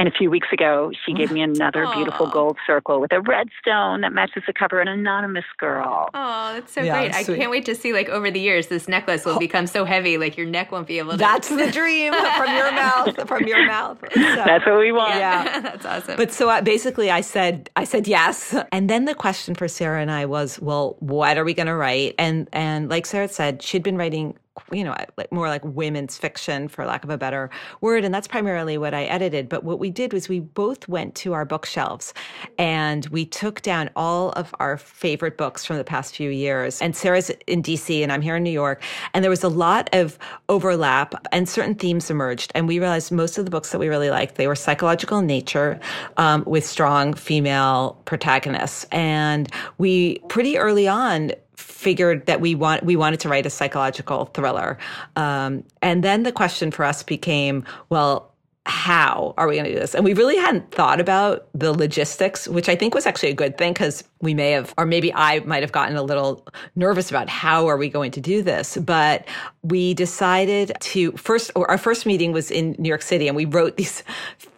And 0.00 0.08
a 0.08 0.12
few 0.12 0.30
weeks 0.30 0.48
ago, 0.50 0.92
she 1.04 1.12
gave 1.12 1.30
me 1.30 1.42
another 1.42 1.84
Aww. 1.84 1.94
beautiful 1.94 2.26
gold 2.26 2.56
circle 2.66 3.02
with 3.02 3.12
a 3.12 3.20
red 3.20 3.50
stone 3.60 4.00
that 4.00 4.14
matches 4.14 4.42
the 4.46 4.54
cover, 4.54 4.80
an 4.80 4.88
anonymous 4.88 5.44
girl. 5.58 6.08
Oh, 6.14 6.54
that's 6.54 6.72
so 6.72 6.80
yeah, 6.80 7.00
great. 7.00 7.14
I 7.14 7.22
can't 7.22 7.50
wait 7.50 7.66
to 7.66 7.74
see, 7.74 7.92
like, 7.92 8.08
over 8.08 8.30
the 8.30 8.40
years, 8.40 8.68
this 8.68 8.88
necklace 8.88 9.26
will 9.26 9.38
become 9.38 9.66
so 9.66 9.84
heavy, 9.84 10.16
like, 10.16 10.38
your 10.38 10.46
neck 10.46 10.72
won't 10.72 10.86
be 10.86 10.96
able 11.00 11.10
to. 11.10 11.16
That's 11.18 11.50
the 11.50 11.70
dream 11.70 12.14
from 12.14 12.56
your 12.56 12.72
mouth, 12.72 13.28
from 13.28 13.46
your 13.46 13.66
mouth. 13.66 13.98
So, 14.30 14.36
that's 14.36 14.64
what 14.64 14.78
we 14.78 14.90
want. 14.90 15.16
Yeah, 15.16 15.60
that's 15.62 15.84
awesome. 15.84 16.16
But 16.16 16.32
so 16.32 16.48
uh, 16.48 16.62
basically, 16.62 17.10
I 17.10 17.20
said, 17.20 17.68
I 17.76 17.84
said 17.84 18.08
yes. 18.08 18.54
And 18.72 18.88
then 18.88 19.04
the 19.04 19.14
question 19.14 19.54
for 19.54 19.68
Sarah 19.68 20.00
and 20.00 20.10
I 20.10 20.24
was, 20.24 20.58
well, 20.60 20.96
what 21.00 21.36
are 21.36 21.44
we 21.44 21.52
going 21.52 21.66
to 21.66 21.74
write? 21.74 22.14
And, 22.18 22.48
and 22.52 22.88
like 22.88 23.06
Sarah 23.06 23.28
said, 23.28 23.62
she'd 23.62 23.82
been 23.82 23.98
writing 23.98 24.38
you 24.72 24.84
know, 24.84 24.94
like 25.16 25.32
more 25.32 25.48
like 25.48 25.64
women's 25.64 26.16
fiction, 26.18 26.68
for 26.68 26.84
lack 26.86 27.04
of 27.04 27.10
a 27.10 27.18
better 27.18 27.50
word. 27.80 28.04
And 28.04 28.14
that's 28.14 28.28
primarily 28.28 28.78
what 28.78 28.94
I 28.94 29.04
edited. 29.04 29.48
But 29.48 29.64
what 29.64 29.78
we 29.78 29.90
did 29.90 30.12
was 30.12 30.28
we 30.28 30.40
both 30.40 30.88
went 30.88 31.14
to 31.16 31.32
our 31.32 31.44
bookshelves 31.44 32.14
and 32.58 33.06
we 33.06 33.24
took 33.24 33.62
down 33.62 33.90
all 33.96 34.30
of 34.30 34.54
our 34.60 34.76
favorite 34.76 35.36
books 35.36 35.64
from 35.64 35.76
the 35.76 35.84
past 35.84 36.16
few 36.16 36.30
years. 36.30 36.80
And 36.80 36.94
Sarah's 36.96 37.30
in 37.46 37.62
DC 37.62 38.02
and 38.02 38.12
I'm 38.12 38.22
here 38.22 38.36
in 38.36 38.42
New 38.42 38.50
York. 38.50 38.82
And 39.14 39.24
there 39.24 39.30
was 39.30 39.44
a 39.44 39.48
lot 39.48 39.88
of 39.92 40.18
overlap 40.48 41.14
and 41.32 41.48
certain 41.48 41.74
themes 41.74 42.10
emerged. 42.10 42.52
And 42.54 42.68
we 42.68 42.78
realized 42.78 43.12
most 43.12 43.38
of 43.38 43.44
the 43.44 43.50
books 43.50 43.72
that 43.72 43.78
we 43.78 43.88
really 43.88 44.10
liked, 44.10 44.36
they 44.36 44.46
were 44.46 44.56
psychological 44.56 45.18
in 45.18 45.26
nature 45.26 45.80
um, 46.16 46.44
with 46.46 46.66
strong 46.66 47.14
female 47.14 48.00
protagonists. 48.04 48.84
And 48.92 49.50
we 49.78 50.18
pretty 50.28 50.58
early 50.58 50.88
on 50.88 51.32
figured 51.60 52.26
that 52.26 52.40
we 52.40 52.54
want 52.54 52.82
we 52.82 52.96
wanted 52.96 53.20
to 53.20 53.28
write 53.28 53.46
a 53.46 53.50
psychological 53.50 54.26
thriller, 54.26 54.78
um, 55.16 55.64
and 55.82 56.02
then 56.02 56.22
the 56.22 56.32
question 56.32 56.70
for 56.70 56.84
us 56.84 57.02
became, 57.02 57.64
well, 57.88 58.32
how 58.66 59.34
are 59.36 59.48
we 59.48 59.54
going 59.54 59.64
to 59.64 59.72
do 59.72 59.78
this? 59.78 59.94
And 59.94 60.04
we 60.04 60.14
really 60.14 60.36
hadn't 60.36 60.70
thought 60.70 61.00
about 61.00 61.48
the 61.54 61.72
logistics, 61.72 62.46
which 62.46 62.68
I 62.68 62.76
think 62.76 62.94
was 62.94 63.06
actually 63.06 63.30
a 63.30 63.34
good 63.34 63.58
thing 63.58 63.72
because 63.72 64.04
we 64.22 64.34
may 64.34 64.50
have, 64.50 64.74
or 64.76 64.84
maybe 64.84 65.12
I 65.14 65.40
might 65.40 65.62
have 65.62 65.72
gotten 65.72 65.96
a 65.96 66.02
little 66.02 66.46
nervous 66.76 67.10
about 67.10 67.28
how 67.28 67.66
are 67.68 67.76
we 67.78 67.88
going 67.88 68.10
to 68.12 68.20
do 68.20 68.42
this. 68.42 68.76
But 68.76 69.26
we 69.62 69.94
decided 69.94 70.72
to 70.80 71.12
first, 71.12 71.50
our 71.56 71.78
first 71.78 72.04
meeting 72.04 72.32
was 72.32 72.50
in 72.50 72.76
New 72.78 72.88
York 72.88 73.02
City 73.02 73.28
and 73.28 73.36
we 73.36 73.46
wrote 73.46 73.76
these 73.76 74.02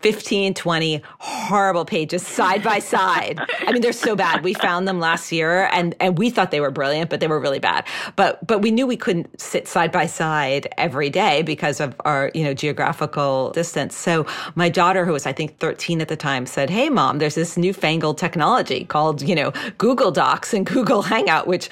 15, 0.00 0.54
20 0.54 1.02
horrible 1.21 1.85
pages 1.85 2.26
side 2.26 2.62
by 2.62 2.78
side. 2.81 3.40
I 3.61 3.73
mean, 3.73 3.83
they're 3.83 3.92
so 3.92 4.16
bad. 4.16 4.42
We 4.42 4.54
found 4.54 4.88
them 4.88 4.99
last 4.99 5.31
year 5.31 5.69
and, 5.73 5.95
and 6.00 6.19
we 6.19 6.28
thought 6.31 6.50
they 6.50 6.61
were 6.61 6.73
brilliant, 6.73 7.09
but 7.09 7.21
they 7.21 7.28
were 7.28 7.38
really 7.38 7.61
bad. 7.61 7.87
But, 8.16 8.45
but 8.45 8.61
we 8.61 8.73
knew 8.73 8.87
we 8.87 8.97
couldn't 8.97 9.40
sit 9.40 9.69
side 9.69 9.92
by 9.92 10.07
side 10.07 10.73
every 10.76 11.09
day 11.09 11.42
because 11.42 11.78
of 11.78 11.95
our, 12.04 12.33
you 12.35 12.42
know, 12.42 12.52
geographical 12.52 13.52
distance. 13.52 13.97
So 13.97 14.26
my 14.57 14.69
daughter, 14.69 15.04
who 15.04 15.12
was, 15.12 15.25
I 15.25 15.33
think, 15.33 15.59
13 15.59 16.00
at 16.00 16.09
the 16.09 16.16
time, 16.16 16.47
said, 16.47 16.69
Hey, 16.69 16.88
mom, 16.88 17.19
there's 17.19 17.37
this 17.37 17.57
newfangled 17.57 18.19
technology 18.19 18.85
called, 18.85 19.23
you 19.23 19.37
know, 19.37 19.51
Google 19.78 20.11
Docs 20.11 20.54
and 20.54 20.66
Google 20.73 21.02
Hangout, 21.02 21.47
which 21.47 21.71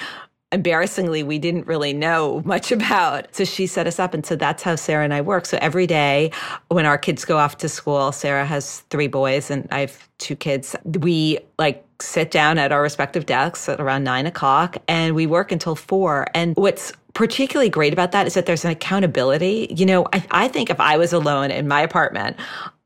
embarrassingly 0.52 1.22
we 1.22 1.38
didn't 1.38 1.66
really 1.66 1.92
know 1.92 2.42
much 2.44 2.72
about. 2.78 3.34
So 3.34 3.44
she 3.44 3.66
set 3.66 3.86
us 3.86 3.98
up. 3.98 4.14
And 4.14 4.24
so 4.24 4.36
that's 4.36 4.62
how 4.62 4.76
Sarah 4.76 5.04
and 5.04 5.14
I 5.14 5.20
work. 5.20 5.46
So 5.46 5.58
every 5.60 5.86
day 5.86 6.32
when 6.68 6.86
our 6.86 6.98
kids 6.98 7.24
go 7.24 7.38
off 7.38 7.58
to 7.58 7.68
school, 7.68 8.12
Sarah 8.12 8.44
has 8.46 8.80
three 8.90 9.08
boys 9.08 9.50
and 9.50 9.68
I 9.70 9.80
have 9.80 10.08
two 10.18 10.36
kids. 10.36 10.74
We 10.84 11.38
like 11.58 11.84
sit 12.06 12.30
down 12.30 12.58
at 12.58 12.72
our 12.72 12.82
respective 12.82 13.26
desks 13.26 13.68
at 13.68 13.80
around 13.80 14.04
nine 14.04 14.26
o'clock 14.26 14.76
and 14.88 15.14
we 15.14 15.26
work 15.26 15.52
until 15.52 15.74
four. 15.74 16.26
And 16.34 16.56
what's 16.56 16.92
particularly 17.14 17.68
great 17.68 17.92
about 17.92 18.12
that 18.12 18.26
is 18.26 18.34
that 18.34 18.46
there's 18.46 18.64
an 18.64 18.70
accountability. 18.70 19.66
You 19.76 19.84
know, 19.84 20.06
I, 20.12 20.24
I 20.30 20.48
think 20.48 20.70
if 20.70 20.80
I 20.80 20.96
was 20.96 21.12
alone 21.12 21.50
in 21.50 21.66
my 21.66 21.80
apartment, 21.80 22.36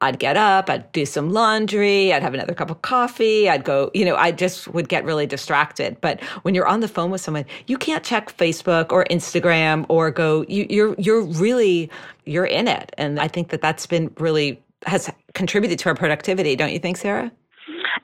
I'd 0.01 0.19
get 0.19 0.37
up, 0.37 0.69
I'd 0.69 0.91
do 0.93 1.07
some 1.07 1.31
laundry, 1.31 2.13
I'd 2.13 2.23
have 2.23 2.35
another 2.35 2.55
cup 2.55 2.71
of 2.71 2.83
coffee, 2.83 3.49
I'd 3.49 3.65
go, 3.65 3.91
you 3.95 4.05
know, 4.05 4.17
I 4.17 4.33
just 4.33 4.69
would 4.69 4.89
get 4.89 5.05
really 5.05 5.27
distracted. 5.27 6.01
But 6.01 6.23
when 6.43 6.55
you're 6.55 6.67
on 6.67 6.81
the 6.81 6.89
phone 6.89 7.11
with 7.11 7.21
someone, 7.21 7.45
you 7.67 7.79
can't 7.79 8.05
check 8.05 8.37
Facebook 8.37 8.93
or 8.93 9.05
Instagram 9.11 9.87
or 9.89 10.11
go, 10.11 10.45
you, 10.49 10.67
you're, 10.69 10.95
you're 10.99 11.23
really, 11.23 11.91
you're 12.25 12.47
in 12.47 12.69
it. 12.69 12.95
And 12.99 13.21
I 13.21 13.29
think 13.29 13.49
that 13.51 13.61
that's 13.61 13.87
been 13.87 14.11
really, 14.19 14.61
has 14.87 15.11
contributed 15.35 15.79
to 15.81 15.89
our 15.89 15.95
productivity. 15.95 16.57
Don't 16.57 16.73
you 16.73 16.79
think, 16.79 16.97
Sarah? 16.97 17.31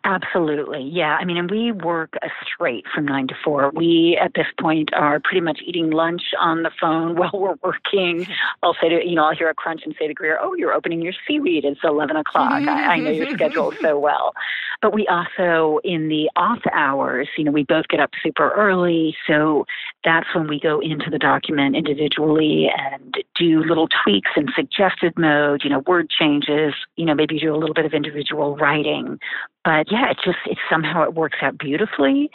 Absolutely. 0.04 0.82
Yeah. 0.82 1.16
I 1.20 1.24
mean, 1.24 1.36
and 1.36 1.50
we 1.50 1.72
work 1.72 2.14
straight 2.42 2.84
from 2.94 3.04
nine 3.04 3.28
to 3.28 3.34
four. 3.44 3.70
We, 3.74 4.18
at 4.20 4.32
this 4.34 4.46
point, 4.58 4.90
are 4.94 5.20
pretty 5.20 5.40
much 5.40 5.60
eating 5.64 5.90
lunch 5.90 6.22
on 6.40 6.62
the 6.62 6.70
phone 6.80 7.16
while 7.16 7.30
we're 7.32 7.56
working. 7.62 8.26
I'll 8.62 8.76
say 8.80 8.88
to, 8.88 9.06
you 9.06 9.14
know, 9.14 9.24
I'll 9.24 9.36
hear 9.36 9.50
a 9.50 9.54
crunch 9.54 9.82
and 9.84 9.94
say 9.98 10.06
to 10.06 10.14
Greer, 10.14 10.38
oh, 10.40 10.54
you're 10.54 10.72
opening 10.72 11.02
your 11.02 11.12
seaweed. 11.26 11.64
It's 11.64 11.80
11 11.84 12.16
o'clock. 12.16 12.50
I, 12.50 12.94
I 12.94 12.96
know 12.98 13.10
your 13.10 13.30
schedule 13.34 13.72
so 13.80 13.98
well. 13.98 14.34
But 14.80 14.94
we 14.94 15.06
also, 15.08 15.80
in 15.84 16.08
the 16.08 16.30
off 16.36 16.62
hours, 16.72 17.28
you 17.36 17.44
know, 17.44 17.52
we 17.52 17.64
both 17.64 17.88
get 17.88 18.00
up 18.00 18.10
super 18.22 18.50
early. 18.52 19.14
So 19.26 19.66
that's 20.04 20.26
when 20.34 20.48
we 20.48 20.58
go 20.58 20.80
into 20.80 21.10
the 21.10 21.18
document 21.18 21.76
individually 21.76 22.70
and 22.76 23.14
do 23.38 23.62
little 23.62 23.88
tweaks 24.02 24.30
in 24.36 24.46
suggested 24.54 25.12
mode, 25.18 25.62
you 25.62 25.70
know, 25.70 25.80
word 25.86 26.08
changes, 26.10 26.74
you 26.96 27.04
know, 27.04 27.14
maybe 27.14 27.38
do 27.38 27.54
a 27.54 27.58
little 27.58 27.74
bit 27.74 27.84
of 27.84 27.92
individual 27.92 28.56
writing 28.56 29.18
but 29.64 29.90
yeah, 29.90 30.10
it 30.10 30.16
just 30.24 30.38
it 30.46 30.58
somehow 30.70 31.02
it 31.02 31.14
works 31.14 31.38
out 31.42 31.58
beautifully. 31.58 32.30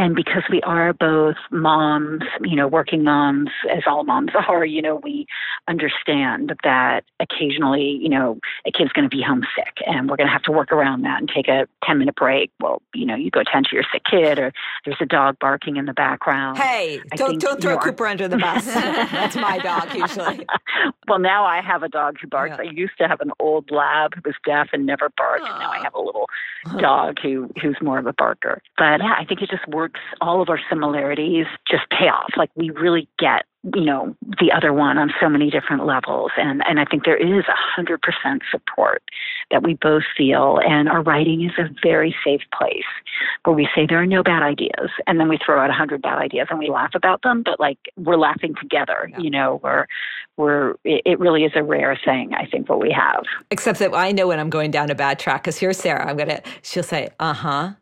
And 0.00 0.16
because 0.16 0.44
we 0.50 0.62
are 0.62 0.94
both 0.94 1.36
moms, 1.50 2.22
you 2.40 2.56
know, 2.56 2.66
working 2.66 3.04
moms, 3.04 3.50
as 3.70 3.82
all 3.86 4.02
moms 4.02 4.30
are, 4.48 4.64
you 4.64 4.80
know, 4.80 4.96
we 4.96 5.26
understand 5.68 6.54
that 6.64 7.04
occasionally, 7.20 7.98
you 8.00 8.08
know, 8.08 8.38
a 8.66 8.72
kid's 8.72 8.92
going 8.92 9.08
to 9.08 9.14
be 9.14 9.22
homesick 9.22 9.76
and 9.86 10.08
we're 10.08 10.16
going 10.16 10.26
to 10.26 10.32
have 10.32 10.42
to 10.44 10.52
work 10.52 10.72
around 10.72 11.02
that 11.02 11.20
and 11.20 11.28
take 11.28 11.48
a 11.48 11.68
10 11.84 11.98
minute 11.98 12.14
break. 12.14 12.50
Well, 12.60 12.80
you 12.94 13.04
know, 13.04 13.14
you 13.14 13.30
go 13.30 13.42
tend 13.42 13.66
to 13.66 13.74
your 13.74 13.84
sick 13.92 14.02
kid 14.10 14.38
or 14.38 14.54
there's 14.86 14.96
a 15.02 15.06
dog 15.06 15.38
barking 15.38 15.76
in 15.76 15.84
the 15.84 15.92
background. 15.92 16.56
Hey, 16.56 17.02
I 17.12 17.16
don't, 17.16 17.30
think, 17.32 17.42
don't 17.42 17.60
throw 17.60 17.74
know, 17.74 17.80
Cooper 17.80 18.06
under 18.06 18.26
the 18.26 18.38
bus. 18.38 18.64
That's 18.64 19.36
my 19.36 19.58
dog 19.58 19.94
usually. 19.94 20.46
well, 21.08 21.18
now 21.18 21.44
I 21.44 21.60
have 21.60 21.82
a 21.82 21.90
dog 21.90 22.16
who 22.18 22.26
barks. 22.26 22.56
Yeah. 22.58 22.70
I 22.70 22.72
used 22.72 22.96
to 22.96 23.06
have 23.06 23.20
an 23.20 23.32
old 23.38 23.70
lab 23.70 24.14
who 24.14 24.22
was 24.24 24.34
deaf 24.46 24.70
and 24.72 24.86
never 24.86 25.10
barked. 25.18 25.44
And 25.44 25.58
now 25.58 25.72
I 25.72 25.82
have 25.82 25.94
a 25.94 26.00
little 26.00 26.26
dog 26.78 27.18
who, 27.22 27.50
who's 27.60 27.76
more 27.82 27.98
of 27.98 28.06
a 28.06 28.14
barker. 28.14 28.62
But 28.78 29.00
yeah, 29.00 29.14
I 29.18 29.26
think 29.26 29.42
it 29.42 29.50
just 29.50 29.68
works 29.68 29.89
works, 29.90 30.00
all 30.20 30.42
of 30.42 30.48
our 30.48 30.60
similarities 30.68 31.46
just 31.70 31.88
pay 31.90 32.08
off. 32.08 32.30
Like 32.36 32.50
we 32.54 32.70
really 32.70 33.08
get, 33.18 33.44
you 33.74 33.84
know, 33.84 34.16
the 34.40 34.50
other 34.52 34.72
one 34.72 34.96
on 34.96 35.12
so 35.20 35.28
many 35.28 35.50
different 35.50 35.84
levels. 35.84 36.30
And, 36.36 36.62
and 36.66 36.80
I 36.80 36.84
think 36.84 37.04
there 37.04 37.16
is 37.16 37.44
a 37.46 37.54
hundred 37.56 38.00
percent 38.02 38.42
support 38.50 39.02
that 39.50 39.62
we 39.62 39.74
both 39.74 40.02
feel. 40.16 40.60
And 40.64 40.88
our 40.88 41.02
writing 41.02 41.44
is 41.44 41.52
a 41.58 41.68
very 41.82 42.14
safe 42.24 42.42
place 42.56 42.84
where 43.44 43.54
we 43.54 43.68
say 43.74 43.86
there 43.86 44.00
are 44.00 44.06
no 44.06 44.22
bad 44.22 44.42
ideas. 44.42 44.90
And 45.06 45.20
then 45.20 45.28
we 45.28 45.38
throw 45.44 45.60
out 45.62 45.70
a 45.70 45.74
hundred 45.74 46.02
bad 46.02 46.18
ideas 46.18 46.46
and 46.50 46.58
we 46.58 46.70
laugh 46.70 46.92
about 46.94 47.22
them, 47.22 47.42
but 47.42 47.60
like 47.60 47.78
we're 47.96 48.16
laughing 48.16 48.54
together, 48.60 49.10
yeah. 49.10 49.18
you 49.18 49.30
know, 49.30 49.60
we're, 49.62 49.86
we're, 50.36 50.74
it 50.84 51.18
really 51.18 51.44
is 51.44 51.52
a 51.54 51.62
rare 51.62 51.98
thing, 52.02 52.32
I 52.32 52.46
think, 52.46 52.68
what 52.68 52.80
we 52.80 52.90
have. 52.92 53.24
Except 53.50 53.78
that 53.80 53.94
I 53.94 54.12
know 54.12 54.28
when 54.28 54.40
I'm 54.40 54.50
going 54.50 54.70
down 54.70 54.90
a 54.90 54.94
bad 54.94 55.18
track 55.18 55.42
because 55.42 55.58
here's 55.58 55.76
Sarah. 55.76 56.08
I'm 56.08 56.16
going 56.16 56.30
to, 56.30 56.42
she'll 56.62 56.82
say, 56.82 57.10
uh 57.20 57.34
huh 57.34 57.72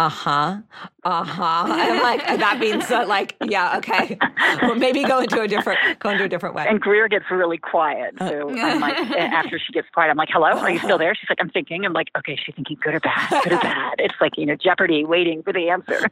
uh 0.00 0.08
huh, 0.08 0.58
uh 1.04 1.24
huh. 1.24 1.64
I'm 1.68 2.02
like, 2.02 2.26
that 2.26 2.58
means 2.58 2.88
that, 2.88 3.06
like, 3.06 3.36
yeah, 3.46 3.76
okay. 3.76 4.16
Well, 4.62 4.74
maybe 4.74 5.04
go 5.04 5.18
into 5.18 5.42
a 5.42 5.46
different, 5.46 5.78
go 5.98 6.08
into 6.08 6.24
a 6.24 6.28
different 6.28 6.54
way. 6.54 6.64
And 6.66 6.80
Greer 6.80 7.06
gets 7.06 7.26
really 7.30 7.58
quiet. 7.58 8.14
So 8.18 8.48
I'm 8.48 8.80
like, 8.80 8.96
after 8.96 9.58
she 9.58 9.74
gets 9.74 9.88
quiet, 9.92 10.10
I'm 10.10 10.16
like, 10.16 10.30
hello, 10.32 10.48
are 10.48 10.70
you 10.70 10.78
still 10.78 10.96
there? 10.96 11.14
She's 11.14 11.28
like, 11.28 11.38
I'm 11.38 11.50
thinking. 11.50 11.84
I'm 11.84 11.92
like, 11.92 12.08
okay, 12.16 12.34
she's 12.42 12.54
thinking 12.54 12.78
good 12.82 12.94
or 12.94 13.00
bad, 13.00 13.44
good 13.44 13.52
or 13.52 13.58
bad. 13.62 13.96
It's 13.98 14.14
like, 14.22 14.38
you 14.38 14.46
know, 14.46 14.56
Jeopardy 14.56 15.04
waiting 15.04 15.42
for 15.42 15.52
the 15.52 15.68
answer. 15.68 16.06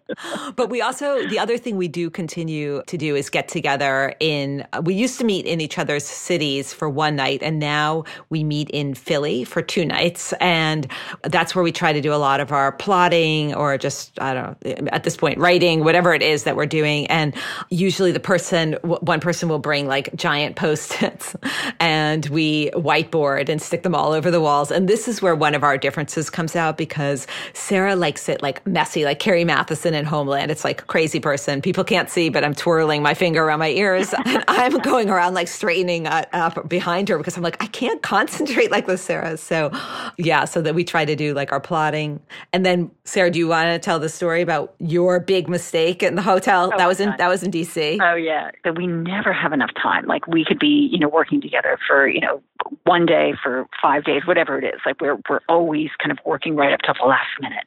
but 0.55 0.69
we 0.69 0.83
also, 0.83 1.27
the 1.27 1.39
other 1.39 1.57
thing 1.57 1.79
we 1.79 1.89
do 1.89 2.11
continue 2.11 2.83
to 2.89 2.99
do 2.99 3.17
is 3.17 3.31
get 3.31 3.49
together 3.49 4.15
in, 4.21 4.67
we 4.83 4.93
used 4.93 5.19
to 5.19 5.25
meet 5.25 5.47
in 5.47 5.63
each 5.63 5.79
other's 5.79 6.05
cities 6.05 6.75
for 6.75 6.91
one 6.91 7.17
night, 7.17 7.43
and 7.43 7.59
now 7.59 8.05
we 8.29 8.45
meet 8.45 8.69
in 8.69 8.93
Philly 8.93 9.45
for 9.45 9.63
two 9.63 9.87
nights. 9.87 10.35
And 10.41 10.87
that's 11.23 11.55
where 11.55 11.63
we 11.65 11.73
try 11.73 11.95
to 11.95 12.03
do 12.03 12.13
a 12.13 12.21
lot 12.21 12.41
of 12.41 12.53
our 12.53 12.73
plotting 12.73 13.55
or 13.55 13.78
just, 13.79 14.21
I 14.21 14.35
don't 14.35 14.65
know, 14.65 14.89
at 14.93 15.05
this 15.05 15.17
point, 15.17 15.39
writing, 15.39 15.85
whatever 15.85 16.15
it 16.15 16.23
is 16.23 16.45
that 16.45 16.57
we're 16.57 16.67
doing. 16.67 17.07
And 17.07 17.35
usually 17.71 18.13
the 18.13 18.21
person, 18.21 18.75
one 18.83 19.21
person 19.21 19.49
will 19.49 19.59
bring 19.59 19.87
like 19.87 20.15
giant 20.15 20.57
post-its 20.57 21.37
and 21.81 22.27
we 22.27 22.71
whiteboard 22.73 23.49
and 23.49 23.61
stick 23.61 23.83
them 23.83 23.95
all 23.95 24.13
over 24.13 24.31
the 24.31 24.41
walls. 24.41 24.71
And 24.71 24.89
this 24.89 25.09
is 25.09 25.23
where 25.23 25.35
one 25.35 25.55
of 25.55 25.63
our 25.63 25.79
differences 25.79 26.31
comes 26.31 26.57
out 26.57 26.77
because 26.77 27.27
Sarah 27.53 27.97
likes 27.97 28.29
it 28.29 28.43
like 28.43 28.67
messy, 28.67 29.05
like 29.05 29.19
Carrie 29.19 29.45
Mathison 29.45 29.93
in 29.93 30.05
Homeland. 30.05 30.51
It's 30.51 30.65
like 30.65 30.87
crazy 30.87 31.21
person. 31.21 31.63
People 31.63 31.85
can't 31.85 32.11
see, 32.11 32.29
but 32.29 32.45
I'm 32.45 32.55
twirling 32.55 33.03
my 33.03 33.15
finger 33.15 33.45
around 33.45 33.61
my 33.61 33.71
ears 33.71 34.15
and 34.25 34.45
I'm 34.49 34.79
going 34.79 35.11
around 35.11 35.35
like 35.35 35.49
straightening 35.49 36.07
up 36.07 36.69
behind 36.69 37.09
her 37.09 37.19
because 37.19 37.37
I'm 37.37 37.43
like, 37.43 37.63
I 37.63 37.67
can't 37.67 38.03
concentrate 38.03 38.71
like 38.71 38.87
this, 38.87 39.03
Sarah. 39.03 39.37
So 39.37 39.71
yeah, 40.17 40.45
so 40.45 40.63
that 40.63 40.75
we 40.75 40.85
try 40.85 41.05
to 41.05 41.17
do 41.17 41.35
like 41.35 41.53
our 41.53 41.61
plotting. 41.61 42.21
And 42.53 42.65
then 42.65 42.91
Sarah, 43.05 43.31
do 43.31 43.39
you 43.39 43.49
want 43.49 43.68
to 43.73 43.79
tell 43.79 43.99
the 43.99 44.09
story 44.09 44.43
about 44.43 44.75
your 44.79 45.21
big 45.21 45.49
mistake 45.49 46.03
in 46.03 46.15
the 46.15 46.23
hotel? 46.23 46.71
Oh, 46.73 46.77
that 46.77 46.87
was 46.87 47.01
in 47.01 47.11
God. 47.11 47.19
that 47.19 47.29
was 47.29 47.43
in 47.43 47.51
DC. 47.51 47.99
Oh 48.01 48.15
yeah, 48.15 48.51
that 48.65 48.77
we 48.77 48.87
never 48.87 49.33
have 49.33 49.53
enough 49.53 49.71
time. 49.81 50.07
Like 50.07 50.27
we 50.27 50.45
could 50.45 50.59
be, 50.59 50.89
you 50.91 50.99
know, 50.99 51.09
working 51.09 51.41
together 51.41 51.79
for 51.87 52.09
you 52.09 52.21
know 52.21 52.43
one 52.85 53.07
day 53.07 53.35
for 53.43 53.67
five 53.81 54.05
days, 54.05 54.23
whatever 54.27 54.59
it 54.59 54.65
is. 54.65 54.81
Like 54.85 55.01
we're 55.01 55.19
we're 55.29 55.41
always 55.49 55.91
kind 55.99 56.13
of 56.13 56.19
working 56.25 56.57
right 56.57 56.73
up 56.73 56.81
to 56.81 56.95
the 57.01 57.07
last 57.07 57.29
minute. 57.41 57.65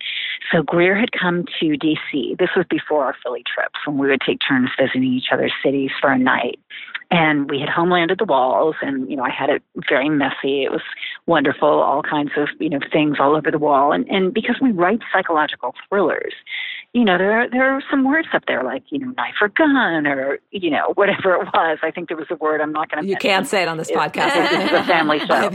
So 0.49 0.63
Greer 0.63 0.97
had 0.97 1.11
come 1.11 1.45
to 1.59 1.65
DC. 1.77 2.37
This 2.37 2.49
was 2.55 2.65
before 2.69 3.05
our 3.05 3.15
Philly 3.23 3.43
trips 3.53 3.79
when 3.85 3.97
we 3.97 4.07
would 4.07 4.21
take 4.25 4.39
turns 4.47 4.69
visiting 4.79 5.03
each 5.03 5.27
other's 5.31 5.53
cities 5.63 5.91
for 5.99 6.11
a 6.11 6.17
night. 6.17 6.59
And 7.11 7.49
we 7.49 7.59
had 7.59 7.67
homelanded 7.67 8.19
the 8.19 8.25
walls, 8.25 8.75
and 8.81 9.09
you 9.09 9.17
know 9.17 9.23
I 9.23 9.29
had 9.29 9.49
it 9.49 9.61
very 9.89 10.09
messy. 10.09 10.63
It 10.63 10.71
was 10.71 10.81
wonderful, 11.25 11.67
all 11.67 12.01
kinds 12.01 12.31
of 12.37 12.47
you 12.59 12.69
know 12.69 12.79
things 12.91 13.17
all 13.19 13.35
over 13.35 13.51
the 13.51 13.59
wall. 13.59 13.91
And 13.91 14.07
and 14.09 14.33
because 14.33 14.55
we 14.61 14.71
write 14.71 15.01
psychological 15.13 15.75
thrillers, 15.89 16.33
you 16.93 17.05
know, 17.05 17.17
there 17.17 17.49
there 17.49 17.73
are 17.73 17.81
some 17.89 18.03
words 18.03 18.27
up 18.33 18.43
there 18.47 18.63
like 18.63 18.83
you 18.89 18.99
know 18.99 19.13
knife 19.15 19.35
or 19.39 19.47
gun 19.47 20.05
or 20.05 20.39
you 20.51 20.69
know 20.69 20.91
whatever 20.95 21.35
it 21.35 21.47
was. 21.53 21.79
I 21.81 21.89
think 21.89 22.09
there 22.09 22.17
was 22.17 22.27
a 22.29 22.35
word 22.35 22.59
I'm 22.59 22.73
not 22.73 22.91
going 22.91 23.03
to. 23.03 23.09
You 23.09 23.15
can't 23.15 23.47
say 23.47 23.61
it 23.61 23.69
on 23.69 23.77
this 23.77 23.89
it, 23.89 23.95
podcast. 23.95 24.31
It's 24.35 24.73
a 24.73 24.83
family 24.83 25.19
show. 25.25 25.49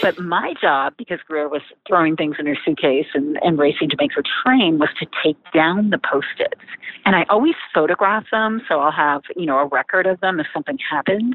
but 0.00 0.18
my 0.18 0.54
job, 0.58 0.94
because 0.96 1.18
Greer 1.28 1.50
was 1.50 1.60
throwing 1.86 2.16
things 2.16 2.36
in 2.38 2.46
her 2.46 2.56
suitcase 2.64 3.08
and, 3.12 3.38
and 3.42 3.58
racing 3.58 3.90
to 3.90 3.96
make 3.98 4.12
her 4.14 4.22
train, 4.42 4.78
was 4.78 4.88
to 5.00 5.06
take 5.22 5.36
down 5.52 5.90
the 5.90 5.98
post-its. 5.98 6.60
And 7.04 7.14
I 7.14 7.26
always 7.28 7.54
photograph 7.74 8.24
them, 8.30 8.62
so 8.68 8.80
I'll 8.80 8.90
have 8.90 9.22
you 9.36 9.44
know 9.44 9.58
a 9.58 9.66
record 9.66 10.06
of 10.06 10.18
them 10.20 10.40
if 10.40 10.46
something 10.54 10.78
happens. 10.90 11.34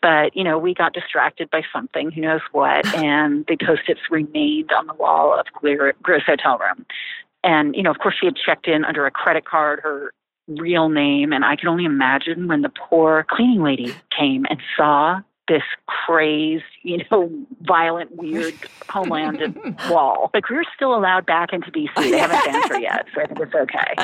But 0.00 0.36
you 0.36 0.44
know, 0.44 0.58
we 0.58 0.74
got 0.74 0.92
distracted 0.92 1.50
by 1.50 1.62
something, 1.72 2.12
who 2.12 2.20
knows 2.20 2.42
what, 2.52 2.86
and 2.94 3.44
the 3.48 3.56
post-its 3.56 4.00
remained 4.10 4.70
on 4.70 4.86
the 4.86 4.94
wall 4.94 5.36
of 5.36 5.46
Greer, 5.60 5.94
Greer's 6.04 6.22
hotel 6.24 6.56
room. 6.58 6.86
And, 7.44 7.76
you 7.76 7.82
know, 7.82 7.90
of 7.90 7.98
course, 7.98 8.16
she 8.18 8.26
had 8.26 8.36
checked 8.36 8.66
in 8.66 8.84
under 8.84 9.06
a 9.06 9.10
credit 9.10 9.44
card, 9.44 9.80
her 9.82 10.12
real 10.48 10.88
name. 10.88 11.32
And 11.32 11.44
I 11.44 11.56
can 11.56 11.68
only 11.68 11.84
imagine 11.84 12.48
when 12.48 12.62
the 12.62 12.70
poor 12.70 13.24
cleaning 13.28 13.62
lady 13.62 13.94
came 14.18 14.46
and 14.48 14.60
saw 14.76 15.20
this 15.48 15.62
crazed, 15.86 16.64
you 16.82 17.04
know, 17.10 17.30
violent, 17.62 18.14
weird 18.16 18.54
homeland 18.88 19.76
wall. 19.90 20.30
But 20.32 20.42
Greer's 20.42 20.66
still 20.74 20.94
allowed 20.94 21.26
back 21.26 21.52
into 21.52 21.70
DC. 21.70 21.94
They 21.96 22.18
haven't 22.18 22.44
banned 22.44 22.70
her 22.70 22.80
yet, 22.80 23.06
so 23.14 23.20
I 23.20 23.26
think 23.26 23.40
it's 23.40 23.54
okay. 23.54 23.94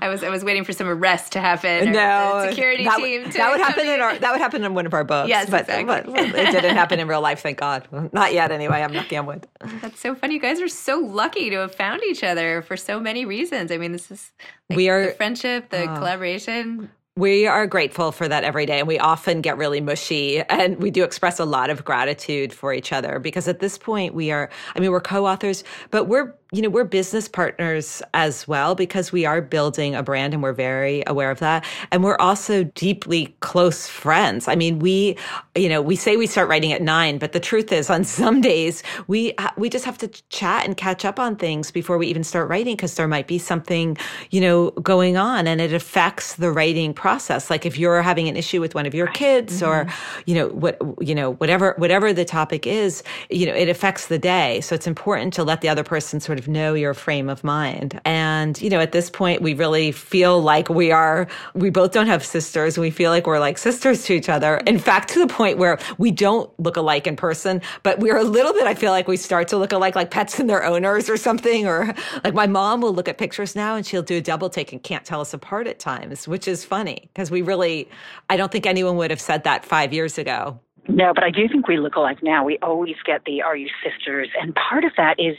I 0.00 0.08
was 0.08 0.22
I 0.22 0.28
was 0.28 0.44
waiting 0.44 0.64
for 0.64 0.72
some 0.72 0.88
arrest 0.88 1.32
to 1.32 1.40
happen. 1.40 1.92
No, 1.92 2.46
security 2.48 2.84
that, 2.84 2.96
team. 2.98 3.30
that 3.30 3.50
would 3.50 3.60
happen 3.60 3.86
in 3.86 4.00
our 4.00 4.18
that 4.18 4.30
would 4.30 4.40
happen 4.40 4.64
in 4.64 4.74
one 4.74 4.86
of 4.86 4.94
our 4.94 5.04
books. 5.04 5.28
Yes, 5.28 5.50
but, 5.50 5.62
exactly. 5.62 6.12
but, 6.12 6.32
but 6.32 6.38
it 6.38 6.52
didn't 6.52 6.76
happen 6.76 7.00
in 7.00 7.08
real 7.08 7.20
life. 7.20 7.40
Thank 7.40 7.58
God. 7.58 7.88
Not 8.12 8.32
yet. 8.32 8.52
Anyway, 8.52 8.80
I'm 8.80 8.92
knocking 8.92 9.18
on 9.18 9.26
wood. 9.26 9.46
That's 9.80 10.00
so 10.00 10.14
funny. 10.14 10.34
You 10.34 10.40
guys 10.40 10.60
are 10.60 10.68
so 10.68 10.98
lucky 10.98 11.50
to 11.50 11.56
have 11.56 11.74
found 11.74 12.02
each 12.04 12.22
other 12.22 12.62
for 12.62 12.76
so 12.76 13.00
many 13.00 13.24
reasons. 13.24 13.72
I 13.72 13.78
mean, 13.78 13.92
this 13.92 14.10
is 14.10 14.30
like 14.70 14.76
we 14.76 14.88
are 14.88 15.06
the 15.06 15.12
friendship, 15.12 15.70
the 15.70 15.88
uh, 15.88 15.98
collaboration 15.98 16.90
we 17.18 17.48
are 17.48 17.66
grateful 17.66 18.12
for 18.12 18.28
that 18.28 18.44
every 18.44 18.64
day. 18.64 18.78
And 18.78 18.86
we 18.86 18.98
often 19.00 19.40
get 19.40 19.56
really 19.56 19.80
mushy 19.80 20.40
and 20.40 20.80
we 20.80 20.92
do 20.92 21.02
express 21.02 21.40
a 21.40 21.44
lot 21.44 21.68
of 21.68 21.84
gratitude 21.84 22.52
for 22.52 22.72
each 22.72 22.92
other 22.92 23.18
because 23.18 23.48
at 23.48 23.58
this 23.58 23.76
point 23.76 24.14
we 24.14 24.30
are, 24.30 24.48
I 24.76 24.78
mean, 24.78 24.92
we're 24.92 25.00
co 25.00 25.26
authors, 25.26 25.64
but 25.90 26.04
we're 26.04 26.34
you 26.50 26.62
know, 26.62 26.70
we're 26.70 26.84
business 26.84 27.28
partners 27.28 28.00
as 28.14 28.48
well 28.48 28.74
because 28.74 29.12
we 29.12 29.26
are 29.26 29.42
building 29.42 29.94
a 29.94 30.02
brand 30.02 30.32
and 30.32 30.42
we're 30.42 30.54
very 30.54 31.02
aware 31.06 31.30
of 31.30 31.40
that. 31.40 31.62
And 31.92 32.02
we're 32.02 32.16
also 32.16 32.64
deeply 32.64 33.36
close 33.40 33.86
friends. 33.86 34.48
I 34.48 34.54
mean, 34.54 34.78
we, 34.78 35.18
you 35.54 35.68
know, 35.68 35.82
we 35.82 35.94
say 35.94 36.16
we 36.16 36.26
start 36.26 36.48
writing 36.48 36.72
at 36.72 36.80
nine, 36.80 37.18
but 37.18 37.32
the 37.32 37.40
truth 37.40 37.70
is 37.70 37.90
on 37.90 38.02
some 38.18 38.40
days 38.40 38.82
we, 39.08 39.34
we 39.58 39.68
just 39.68 39.84
have 39.84 39.98
to 39.98 40.08
chat 40.30 40.64
and 40.64 40.74
catch 40.74 41.04
up 41.04 41.18
on 41.18 41.36
things 41.36 41.70
before 41.70 41.98
we 41.98 42.06
even 42.06 42.24
start 42.24 42.48
writing 42.48 42.76
because 42.76 42.94
there 42.94 43.08
might 43.08 43.26
be 43.26 43.38
something, 43.38 43.98
you 44.30 44.40
know, 44.40 44.70
going 44.70 45.18
on 45.18 45.46
and 45.46 45.60
it 45.60 45.74
affects 45.74 46.36
the 46.36 46.50
writing 46.50 46.94
process. 46.94 47.50
Like 47.50 47.66
if 47.66 47.76
you're 47.76 48.00
having 48.00 48.26
an 48.26 48.38
issue 48.38 48.62
with 48.62 48.74
one 48.74 48.86
of 48.86 48.94
your 48.94 49.08
kids 49.08 49.60
mm-hmm. 49.60 49.70
or, 49.70 49.92
you 50.24 50.34
know, 50.34 50.48
what, 50.48 50.80
you 50.98 51.14
know, 51.14 51.34
whatever, 51.34 51.74
whatever 51.76 52.14
the 52.14 52.24
topic 52.24 52.66
is, 52.66 53.02
you 53.28 53.44
know, 53.44 53.52
it 53.52 53.68
affects 53.68 54.06
the 54.06 54.18
day. 54.18 54.62
So 54.62 54.74
it's 54.74 54.86
important 54.86 55.34
to 55.34 55.44
let 55.44 55.60
the 55.60 55.68
other 55.68 55.84
person 55.84 56.20
sort 56.20 56.37
of 56.38 56.48
know 56.48 56.74
your 56.74 56.94
frame 56.94 57.28
of 57.28 57.44
mind. 57.44 58.00
And, 58.04 58.60
you 58.62 58.70
know, 58.70 58.80
at 58.80 58.92
this 58.92 59.10
point, 59.10 59.42
we 59.42 59.54
really 59.54 59.92
feel 59.92 60.40
like 60.40 60.68
we 60.68 60.90
are, 60.92 61.26
we 61.54 61.70
both 61.70 61.92
don't 61.92 62.06
have 62.06 62.24
sisters. 62.24 62.78
We 62.78 62.90
feel 62.90 63.10
like 63.10 63.26
we're 63.26 63.38
like 63.38 63.58
sisters 63.58 64.04
to 64.04 64.14
each 64.14 64.28
other. 64.28 64.58
In 64.66 64.78
fact, 64.78 65.10
to 65.10 65.18
the 65.18 65.26
point 65.26 65.58
where 65.58 65.78
we 65.98 66.10
don't 66.10 66.48
look 66.58 66.76
alike 66.76 67.06
in 67.06 67.16
person, 67.16 67.60
but 67.82 67.98
we're 67.98 68.16
a 68.16 68.24
little 68.24 68.52
bit, 68.52 68.66
I 68.66 68.74
feel 68.74 68.92
like 68.92 69.08
we 69.08 69.16
start 69.16 69.48
to 69.48 69.58
look 69.58 69.72
alike, 69.72 69.94
like 69.94 70.10
pets 70.10 70.38
and 70.38 70.48
their 70.48 70.64
owners 70.64 71.10
or 71.10 71.16
something. 71.16 71.66
Or 71.66 71.94
like 72.24 72.34
my 72.34 72.46
mom 72.46 72.80
will 72.80 72.94
look 72.94 73.08
at 73.08 73.18
pictures 73.18 73.54
now 73.54 73.74
and 73.74 73.84
she'll 73.84 74.02
do 74.02 74.16
a 74.16 74.20
double 74.20 74.48
take 74.48 74.72
and 74.72 74.82
can't 74.82 75.04
tell 75.04 75.20
us 75.20 75.34
apart 75.34 75.66
at 75.66 75.78
times, 75.78 76.28
which 76.28 76.48
is 76.48 76.64
funny 76.64 77.10
because 77.12 77.30
we 77.30 77.42
really, 77.42 77.88
I 78.30 78.36
don't 78.36 78.52
think 78.52 78.64
anyone 78.64 78.96
would 78.96 79.10
have 79.10 79.20
said 79.20 79.44
that 79.44 79.64
five 79.64 79.92
years 79.92 80.18
ago. 80.18 80.60
No, 80.90 81.12
but 81.14 81.22
I 81.22 81.30
do 81.30 81.46
think 81.46 81.68
we 81.68 81.76
look 81.76 81.96
alike 81.96 82.22
now. 82.22 82.44
We 82.44 82.56
always 82.62 82.96
get 83.04 83.26
the 83.26 83.42
"Are 83.42 83.54
you 83.54 83.68
sisters?" 83.84 84.30
and 84.40 84.54
part 84.54 84.84
of 84.84 84.92
that 84.96 85.20
is, 85.20 85.36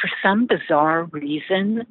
for 0.00 0.10
some 0.22 0.46
bizarre 0.46 1.04
reason, 1.04 1.86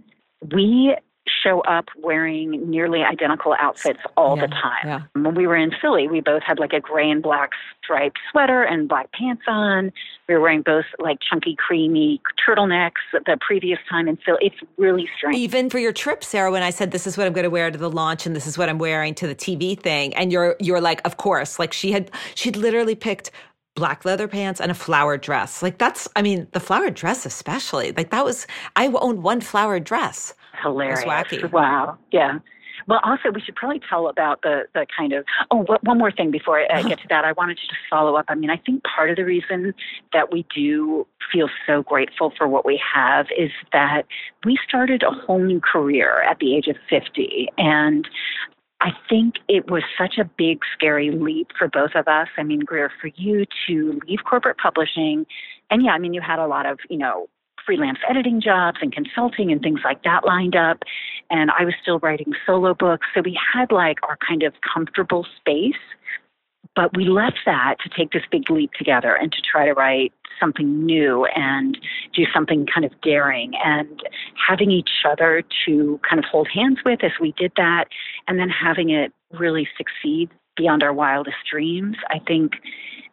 we 0.53 0.95
show 1.43 1.61
up 1.61 1.89
wearing 1.97 2.69
nearly 2.69 3.03
identical 3.03 3.55
outfits 3.59 3.99
all 4.15 4.37
yeah, 4.37 4.43
the 4.43 4.47
time. 4.47 4.85
Yeah. 4.85 5.01
When 5.13 5.35
we 5.35 5.47
were 5.47 5.55
in 5.55 5.71
Philly, 5.81 6.07
we 6.07 6.21
both 6.21 6.43
had 6.43 6.59
like 6.59 6.73
a 6.73 6.79
gray 6.79 7.09
and 7.09 7.21
black 7.21 7.51
striped 7.83 8.17
sweater 8.31 8.63
and 8.63 8.87
black 8.87 9.11
pants 9.11 9.43
on. 9.47 9.91
We 10.27 10.35
were 10.35 10.41
wearing 10.41 10.61
both 10.61 10.85
like 10.99 11.19
chunky, 11.29 11.55
creamy 11.57 12.21
turtlenecks 12.47 12.91
the 13.13 13.37
previous 13.39 13.79
time 13.89 14.07
in 14.07 14.17
Philly. 14.17 14.39
It's 14.41 14.55
really 14.77 15.09
strange. 15.17 15.37
Even 15.37 15.69
for 15.69 15.79
your 15.79 15.93
trip, 15.93 16.23
Sarah, 16.23 16.51
when 16.51 16.63
I 16.63 16.69
said 16.69 16.91
this 16.91 17.07
is 17.07 17.17
what 17.17 17.27
I'm 17.27 17.33
going 17.33 17.43
to 17.43 17.49
wear 17.49 17.71
to 17.71 17.77
the 17.77 17.89
launch 17.89 18.25
and 18.25 18.35
this 18.35 18.47
is 18.47 18.57
what 18.57 18.69
I'm 18.69 18.77
wearing 18.77 19.15
to 19.15 19.27
the 19.27 19.35
TV 19.35 19.79
thing, 19.79 20.13
and 20.15 20.31
you're 20.31 20.55
you're 20.59 20.81
like, 20.81 21.01
of 21.05 21.17
course, 21.17 21.59
like 21.59 21.73
she 21.73 21.91
had 21.91 22.11
she'd 22.35 22.57
literally 22.57 22.95
picked 22.95 23.31
black 23.77 24.03
leather 24.05 24.27
pants 24.27 24.59
and 24.59 24.71
a 24.71 24.73
flowered 24.73 25.21
dress. 25.21 25.61
Like 25.61 25.77
that's, 25.77 26.07
I 26.15 26.23
mean, 26.23 26.47
the 26.51 26.59
flowered 26.59 26.95
dress 26.95 27.25
especially. 27.25 27.91
Like 27.91 28.09
that 28.09 28.25
was, 28.25 28.47
I 28.75 28.87
owned 28.87 29.21
one 29.21 29.39
flowered 29.39 29.83
dress. 29.83 30.33
Hilarious. 30.63 31.03
wacky. 31.03 31.49
Wow. 31.51 31.97
Yeah. 32.11 32.39
Well, 32.87 32.99
also, 33.03 33.29
we 33.31 33.41
should 33.41 33.55
probably 33.55 33.81
tell 33.87 34.07
about 34.07 34.41
the, 34.41 34.63
the 34.73 34.87
kind 34.97 35.13
of. 35.13 35.25
Oh, 35.51 35.65
one 35.83 35.97
more 35.97 36.11
thing 36.11 36.31
before 36.31 36.59
I 36.71 36.81
get 36.83 36.99
to 36.99 37.07
that. 37.09 37.25
I 37.25 37.33
wanted 37.33 37.57
to 37.57 37.67
just 37.67 37.81
follow 37.89 38.15
up. 38.15 38.25
I 38.29 38.35
mean, 38.35 38.49
I 38.49 38.57
think 38.57 38.81
part 38.83 39.09
of 39.09 39.17
the 39.17 39.25
reason 39.25 39.73
that 40.13 40.31
we 40.31 40.45
do 40.55 41.05
feel 41.31 41.49
so 41.67 41.83
grateful 41.83 42.31
for 42.37 42.47
what 42.47 42.65
we 42.65 42.81
have 42.93 43.27
is 43.37 43.51
that 43.73 44.03
we 44.45 44.57
started 44.65 45.03
a 45.03 45.11
whole 45.11 45.39
new 45.39 45.59
career 45.59 46.23
at 46.23 46.39
the 46.39 46.55
age 46.55 46.67
of 46.67 46.77
50. 46.89 47.49
And 47.57 48.07
I 48.79 48.91
think 49.09 49.35
it 49.47 49.71
was 49.71 49.83
such 49.97 50.17
a 50.19 50.29
big, 50.37 50.59
scary 50.73 51.09
leap 51.11 51.49
for 51.57 51.67
both 51.67 51.91
of 51.95 52.07
us. 52.07 52.27
I 52.37 52.43
mean, 52.43 52.59
Greer, 52.59 52.91
for 53.01 53.09
you 53.15 53.45
to 53.67 53.99
leave 54.07 54.19
corporate 54.29 54.57
publishing, 54.57 55.25
and 55.71 55.83
yeah, 55.83 55.91
I 55.91 55.97
mean, 55.97 56.13
you 56.13 56.21
had 56.21 56.39
a 56.39 56.47
lot 56.47 56.65
of, 56.65 56.79
you 56.89 56.97
know, 56.97 57.27
freelance 57.65 57.99
editing 58.09 58.39
jobs 58.39 58.77
and 58.81 58.93
consulting 58.93 59.51
and 59.51 59.61
things 59.61 59.81
like 59.83 60.03
that 60.03 60.25
lined 60.25 60.55
up. 60.55 60.83
And 61.29 61.51
I 61.59 61.65
was 61.65 61.73
still 61.81 61.99
writing 61.99 62.33
solo 62.45 62.73
books. 62.73 63.05
So 63.13 63.21
we 63.21 63.37
had 63.53 63.71
like 63.71 63.97
our 64.03 64.17
kind 64.25 64.43
of 64.43 64.53
comfortable 64.73 65.25
space. 65.39 65.75
But 66.75 66.95
we 66.95 67.05
left 67.05 67.39
that 67.45 67.75
to 67.83 67.89
take 67.89 68.11
this 68.11 68.23
big 68.31 68.49
leap 68.49 68.71
together 68.73 69.15
and 69.15 69.31
to 69.31 69.37
try 69.41 69.65
to 69.65 69.73
write 69.73 70.13
something 70.39 70.85
new 70.85 71.25
and 71.35 71.77
do 72.15 72.23
something 72.33 72.67
kind 72.71 72.85
of 72.85 72.91
daring 73.01 73.53
and 73.63 74.01
having 74.47 74.71
each 74.71 74.89
other 75.09 75.43
to 75.65 75.99
kind 76.07 76.19
of 76.19 76.25
hold 76.25 76.47
hands 76.53 76.79
with 76.85 77.03
as 77.03 77.11
we 77.19 77.33
did 77.37 77.51
that 77.57 77.85
and 78.27 78.39
then 78.39 78.49
having 78.49 78.89
it 78.89 79.11
really 79.31 79.67
succeed 79.77 80.29
beyond 80.55 80.83
our 80.83 80.93
wildest 80.93 81.37
dreams. 81.51 81.95
I 82.09 82.19
think 82.19 82.53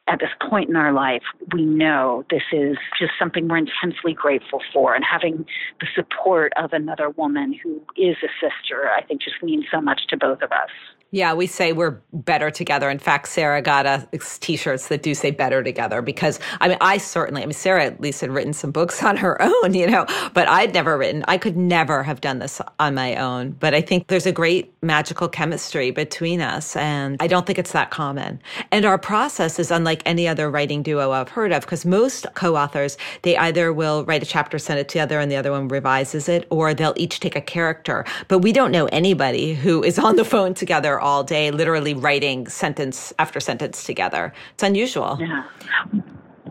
at 0.07 0.21
this 0.21 0.31
point 0.49 0.69
in 0.69 0.77
our 0.77 0.93
life, 0.93 1.23
we 1.53 1.65
know 1.65 2.25
this 2.31 2.43
is 2.53 2.77
just 2.99 3.13
something 3.19 3.49
we're 3.49 3.59
intensely 3.59 4.13
grateful 4.13 4.61
for. 4.73 4.95
And 4.95 5.05
having 5.05 5.47
the 5.81 5.87
support 5.95 6.53
of 6.57 6.73
another 6.73 7.09
woman 7.11 7.59
who 7.63 7.81
is 7.97 8.17
a 8.23 8.29
sister, 8.41 8.91
I 8.95 9.03
think 9.03 9.23
just 9.23 9.43
means 9.43 9.65
so 9.71 9.81
much 9.81 10.03
to 10.09 10.17
both 10.17 10.43
of 10.43 10.53
us. 10.53 10.71
Yeah, 11.15 11.33
we 11.33 11.47
say 11.47 11.73
we're 11.73 12.01
better 12.13 12.51
together. 12.51 12.91
In 12.91 12.99
fact, 12.99 13.29
Sarah 13.29 13.63
got 13.63 13.87
us 13.87 14.37
t-shirts 14.41 14.89
that 14.89 15.05
do 15.05 15.15
say 15.15 15.31
better 15.31 15.63
together 15.63 16.03
because 16.03 16.41
I 16.61 16.67
mean, 16.67 16.77
I 16.81 16.99
certainly, 16.99 17.45
I 17.45 17.47
mean, 17.47 17.53
Sarah 17.53 17.85
at 17.85 18.01
least 18.01 18.21
had 18.21 18.33
written 18.33 18.53
some 18.53 18.73
books 18.73 19.01
on 19.05 19.17
her 19.19 19.41
own, 19.41 19.75
you 19.75 19.87
know, 19.87 20.07
but 20.33 20.49
I'd 20.49 20.75
never 20.75 20.99
written, 20.99 21.25
I 21.29 21.39
could 21.39 21.57
never 21.57 22.03
have 22.03 22.21
done 22.21 22.41
this 22.41 22.61
on 22.81 22.95
my 22.95 23.15
own. 23.15 23.53
But 23.53 23.75
I 23.75 23.81
think 23.81 24.09
there's 24.09 24.27
a 24.27 24.33
great 24.33 24.75
magical 24.83 25.29
chemistry 25.29 25.93
between 25.93 26.41
us. 26.41 26.75
And 26.75 27.17
I 27.21 27.29
don't 27.29 27.47
think 27.47 27.61
it's 27.61 27.71
that 27.71 27.93
common. 27.93 28.41
And 28.73 28.85
our 28.85 28.99
process 28.99 29.61
is 29.61 29.71
unlike 29.71 30.03
any 30.07 30.27
other 30.27 30.51
writing 30.51 30.83
duo 30.83 31.13
I've 31.13 31.29
heard 31.29 31.53
of 31.53 31.63
because 31.63 31.87
most 31.87 32.27
co-authors, 32.35 32.99
they 33.23 33.37
either 33.37 33.73
will 33.73 34.05
write 34.05 34.25
a 34.25 34.27
chapter, 34.27 34.59
send 34.59 34.81
it 34.81 34.89
to 34.89 34.95
the 34.95 35.03
other, 35.05 35.21
and 35.21 35.31
the 35.31 35.37
other 35.37 35.53
one 35.53 35.69
revises 35.69 36.29
it, 36.29 36.45
or 36.51 36.75
they'll 36.75 36.93
each 36.97 37.21
take 37.21 37.37
a 37.37 37.41
character. 37.41 38.05
But 38.27 38.41
we 38.41 38.53
don't 38.53 38.73
know 38.73 38.87
anybody 38.87 39.55
who 39.55 39.85
is 39.85 39.97
on 39.97 40.17
the 40.17 40.25
phone 40.25 40.55
together 40.55 41.04
all 41.05 41.23
day, 41.23 41.51
literally 41.51 41.95
writing 41.95 42.49
sentence 42.49 43.13
after 43.21 43.39
sentence 43.39 43.85
together. 43.85 44.33
It's 44.55 44.63
unusual. 44.63 45.19
Yeah. 45.21 45.45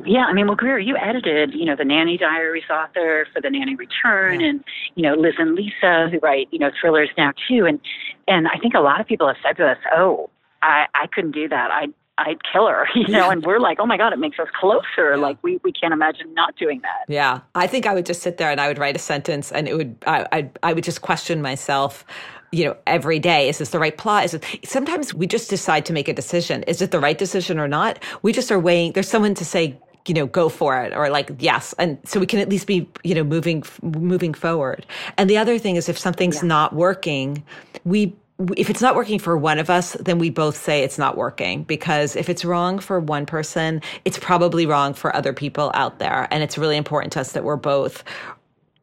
Yeah, 0.05 0.25
I 0.25 0.33
mean, 0.33 0.47
well, 0.47 0.55
Greer, 0.55 0.79
you 0.79 0.97
edited, 0.97 1.53
you 1.53 1.63
know, 1.63 1.77
the 1.77 1.85
Nanny 1.85 2.17
Diaries 2.17 2.69
author 2.69 3.25
for 3.33 3.41
the 3.41 3.49
Nanny 3.49 3.75
Return, 3.75 4.41
yeah. 4.41 4.49
and 4.49 4.63
you 4.95 5.03
know, 5.03 5.13
Liz 5.13 5.35
and 5.37 5.55
Lisa, 5.55 6.09
who 6.11 6.19
write, 6.19 6.49
you 6.51 6.59
know, 6.59 6.71
thrillers 6.79 7.09
now 7.17 7.31
too, 7.47 7.65
and 7.65 7.79
and 8.27 8.47
I 8.47 8.57
think 8.59 8.73
a 8.73 8.81
lot 8.81 8.99
of 8.99 9.07
people 9.07 9.27
have 9.27 9.37
said 9.41 9.55
to 9.57 9.65
us, 9.65 9.77
"Oh, 9.95 10.29
I 10.61 10.87
I 10.93 11.07
couldn't 11.07 11.31
do 11.31 11.47
that. 11.47 11.71
I 11.71 11.87
I'd 12.17 12.39
kill 12.51 12.67
her, 12.67 12.87
you 12.95 13.07
know, 13.07 13.29
and 13.29 13.43
we're 13.45 13.59
like, 13.59 13.79
oh 13.79 13.85
my 13.85 13.97
God, 13.97 14.13
it 14.13 14.19
makes 14.19 14.39
us 14.39 14.47
closer. 14.59 15.11
Yeah. 15.11 15.15
Like 15.15 15.37
we, 15.41 15.59
we 15.63 15.71
can't 15.71 15.93
imagine 15.93 16.33
not 16.33 16.55
doing 16.57 16.81
that. 16.81 17.11
Yeah. 17.11 17.39
I 17.55 17.67
think 17.67 17.87
I 17.87 17.93
would 17.93 18.05
just 18.05 18.21
sit 18.21 18.37
there 18.37 18.51
and 18.51 18.61
I 18.61 18.67
would 18.67 18.77
write 18.77 18.95
a 18.95 18.99
sentence 18.99 19.51
and 19.51 19.67
it 19.67 19.75
would, 19.75 19.97
I, 20.05 20.27
I, 20.31 20.49
I 20.61 20.73
would 20.73 20.83
just 20.83 21.01
question 21.01 21.41
myself 21.41 22.05
you 22.53 22.65
know, 22.65 22.77
every 22.85 23.19
day. 23.19 23.49
Is 23.49 23.57
this 23.57 23.69
the 23.71 23.79
right 23.79 23.97
plot? 23.97 24.25
Is 24.25 24.35
it, 24.35 24.45
sometimes 24.63 25.13
we 25.13 25.25
just 25.25 25.49
decide 25.49 25.85
to 25.87 25.93
make 25.93 26.07
a 26.07 26.13
decision. 26.13 26.63
Is 26.63 26.81
it 26.81 26.91
the 26.91 26.99
right 26.99 27.17
decision 27.17 27.59
or 27.59 27.67
not? 27.67 27.97
We 28.21 28.31
just 28.31 28.51
are 28.51 28.59
weighing, 28.59 28.91
there's 28.91 29.09
someone 29.09 29.33
to 29.35 29.43
say, 29.43 29.75
you 30.07 30.13
know, 30.13 30.27
go 30.27 30.49
for 30.49 30.79
it 30.83 30.93
or 30.93 31.09
like, 31.09 31.31
yes. 31.39 31.73
And 31.79 31.97
so 32.05 32.19
we 32.19 32.27
can 32.27 32.39
at 32.39 32.49
least 32.49 32.67
be, 32.67 32.87
you 33.03 33.15
know, 33.15 33.23
moving, 33.23 33.63
moving 33.81 34.35
forward. 34.35 34.85
And 35.17 35.29
the 35.29 35.37
other 35.37 35.57
thing 35.57 35.77
is 35.77 35.89
if 35.89 35.97
something's 35.97 36.43
yeah. 36.43 36.49
not 36.49 36.73
working, 36.73 37.43
we, 37.85 38.15
if 38.55 38.69
it's 38.69 38.81
not 38.81 38.95
working 38.95 39.17
for 39.17 39.35
one 39.35 39.57
of 39.57 39.69
us, 39.71 39.93
then 39.93 40.19
we 40.19 40.29
both 40.29 40.57
say 40.57 40.83
it's 40.83 40.99
not 40.99 41.17
working 41.17 41.63
because 41.63 42.15
if 42.15 42.29
it's 42.29 42.45
wrong 42.45 42.77
for 42.77 42.99
one 42.99 43.25
person, 43.25 43.81
it's 44.05 44.19
probably 44.19 44.65
wrong 44.67 44.93
for 44.93 45.15
other 45.15 45.33
people 45.33 45.71
out 45.73 45.97
there. 45.97 46.27
And 46.29 46.43
it's 46.43 46.57
really 46.57 46.77
important 46.77 47.13
to 47.13 47.21
us 47.21 47.31
that 47.31 47.43
we're 47.43 47.55
both 47.55 48.03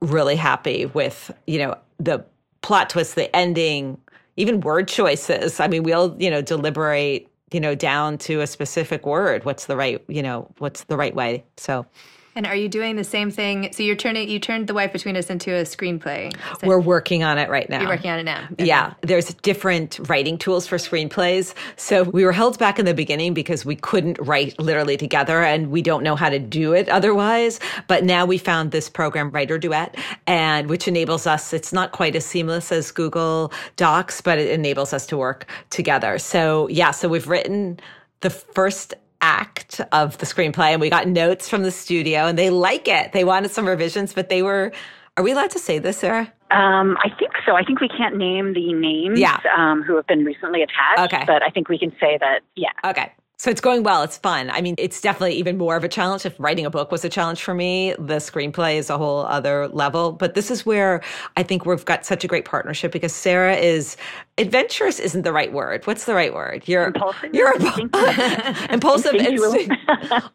really 0.01 0.37
happy 0.37 0.87
with, 0.87 1.31
you 1.47 1.59
know, 1.59 1.77
the 1.99 2.25
plot 2.63 2.91
twists, 2.91 3.15
the 3.15 3.35
ending, 3.35 3.99
even 4.37 4.61
word 4.61 4.89
choices. 4.89 5.61
I 5.61 5.69
mean, 5.69 5.83
we'll, 5.83 6.17
you 6.19 6.31
know, 6.31 6.43
deliberate, 6.43 7.29
you 7.53 7.61
know, 7.61 7.75
down 7.75 8.19
to 8.19 8.41
a 8.41 8.47
specific 8.47 9.07
word. 9.07 9.45
What's 9.45 9.67
the 9.67 9.77
right, 9.77 10.03
you 10.09 10.23
know, 10.23 10.49
what's 10.59 10.85
the 10.85 10.97
right 10.97 11.15
way. 11.15 11.45
So 11.57 11.87
and 12.35 12.47
are 12.47 12.55
you 12.55 12.69
doing 12.69 12.97
the 12.97 13.05
same 13.05 13.31
thing? 13.31 13.73
So 13.73 13.83
you're 13.83 13.97
turning 13.97 14.29
you 14.29 14.39
turned 14.39 14.67
the 14.67 14.75
wife 14.75 14.93
between 14.93 15.17
us 15.17 15.31
into 15.31 15.51
a 15.55 15.63
screenplay. 15.63 16.35
So 16.61 16.67
We're 16.67 16.81
working 16.81 17.23
on 17.23 17.39
it 17.39 17.49
right 17.49 17.69
now. 17.69 17.81
You're 17.81 17.89
working 17.89 18.11
on 18.11 18.19
it 18.19 18.25
now. 18.25 18.49
Okay. 18.53 18.67
Yeah, 18.67 18.95
there's 19.03 19.33
different 19.35 19.99
writing 20.09 20.39
tools 20.39 20.67
for 20.67 20.77
screenplays. 20.77 21.55
So 21.77 22.05
we 22.05 22.25
were 22.25 22.33
held 22.33 22.59
back 22.59 22.79
in 22.79 22.85
the 22.85 22.95
beginning 22.95 23.35
because 23.35 23.65
we 23.65 23.77
couldn't 23.77 24.19
write 24.21 24.59
literally 24.59 24.97
together, 24.97 25.43
and 25.43 25.71
we 25.71 25.83
don't 25.83 26.03
know 26.03 26.17
how 26.17 26.29
to 26.29 26.39
do 26.39 26.73
it 26.73 26.89
otherwise. 26.89 27.61
But 27.89 28.05
now 28.05 28.27
we 28.27 28.39
found 28.39 28.71
this 28.71 28.89
program, 28.89 29.31
Writer 29.31 29.59
Duet, 29.59 29.97
and 30.27 30.69
which 30.69 30.87
enables 30.87 31.27
us. 31.27 31.53
It's 31.53 31.73
not 31.73 31.93
quite 31.93 32.15
as 32.17 32.25
seamless 32.25 32.73
as 32.73 32.91
Google 32.91 33.53
Docs, 33.77 34.21
but 34.21 34.39
it 34.39 34.51
enables 34.51 34.93
us 34.93 35.07
to 35.07 35.17
work 35.17 35.47
together. 35.71 36.19
So 36.19 36.69
yeah, 36.69 36.91
so 36.91 37.09
we've 37.09 37.29
written 37.29 37.81
the 38.21 38.31
first 38.31 38.95
act 39.21 39.81
of 39.93 40.19
the 40.19 40.27
screenplay 40.27 40.73
and 40.73 40.81
we 40.81 40.91
got 40.91 41.07
notes 41.07 41.49
from 41.49 41.63
the 41.63 41.71
studio 41.71 42.27
and 42.27 42.39
they 42.39 42.51
like 42.51 42.89
it. 42.89 43.13
They 43.13 43.25
wanted 43.25 43.51
some 43.51 43.67
revisions, 43.67 44.13
but 44.13 44.29
they 44.29 44.43
were 44.43 44.73
are 45.17 45.23
we 45.23 45.33
allowed 45.33 45.51
to 45.51 45.59
say 45.59 45.79
this, 45.79 45.99
Sarah? 45.99 46.33
Um, 46.51 46.97
I 47.03 47.11
think 47.19 47.33
so. 47.45 47.55
I 47.55 47.63
think 47.63 47.81
we 47.81 47.89
can't 47.89 48.17
name 48.17 48.55
the 48.55 48.73
names 48.73 49.19
yeah. 49.19 49.39
um, 49.57 49.83
who 49.83 49.97
have 49.97 50.07
been 50.07 50.25
recently 50.25 50.63
attached, 50.63 51.13
okay. 51.13 51.25
but 51.27 51.43
I 51.43 51.51
think 51.51 51.69
we 51.69 51.79
can 51.79 51.91
say 52.01 52.17
that, 52.19 52.41
yeah. 52.57 52.71
Okay. 52.85 53.13
So 53.41 53.51
it's 53.51 53.63
going 53.63 53.85
well. 53.85 54.03
It's 54.03 54.19
fun. 54.19 54.51
I 54.51 54.61
mean, 54.61 54.75
it's 54.77 55.01
definitely 55.01 55.35
even 55.37 55.57
more 55.57 55.75
of 55.75 55.83
a 55.83 55.89
challenge. 55.89 56.27
If 56.27 56.39
writing 56.39 56.67
a 56.67 56.71
book 56.71 56.93
was 56.93 57.07
a 57.07 57.09
challenge 57.09 57.43
for 57.43 57.55
me, 57.55 57.95
the 57.99 58.17
screenplay 58.17 58.77
is 58.77 58.91
a 58.91 58.99
whole 58.99 59.21
other 59.21 59.67
level. 59.69 60.13
But 60.13 60.35
this 60.35 60.51
is 60.51 60.67
where 60.67 61.01
I 61.39 61.43
think 61.43 61.65
we've 61.65 61.83
got 61.87 62.05
such 62.05 62.23
a 62.23 62.29
great 62.29 62.45
partnership 62.45 62.93
because 62.93 63.15
Sarah 63.15 63.57
is 63.57 63.97
adventurous 64.37 64.99
isn't 65.01 65.23
the 65.23 65.33
right 65.33 65.55
word. 65.55 65.87
What's 65.87 66.05
the 66.05 66.13
right 66.13 66.35
word? 66.35 66.65
You're 66.69 66.85
impulsive. 66.85 67.35
You're 67.35 67.55
impulsive. 68.71 69.15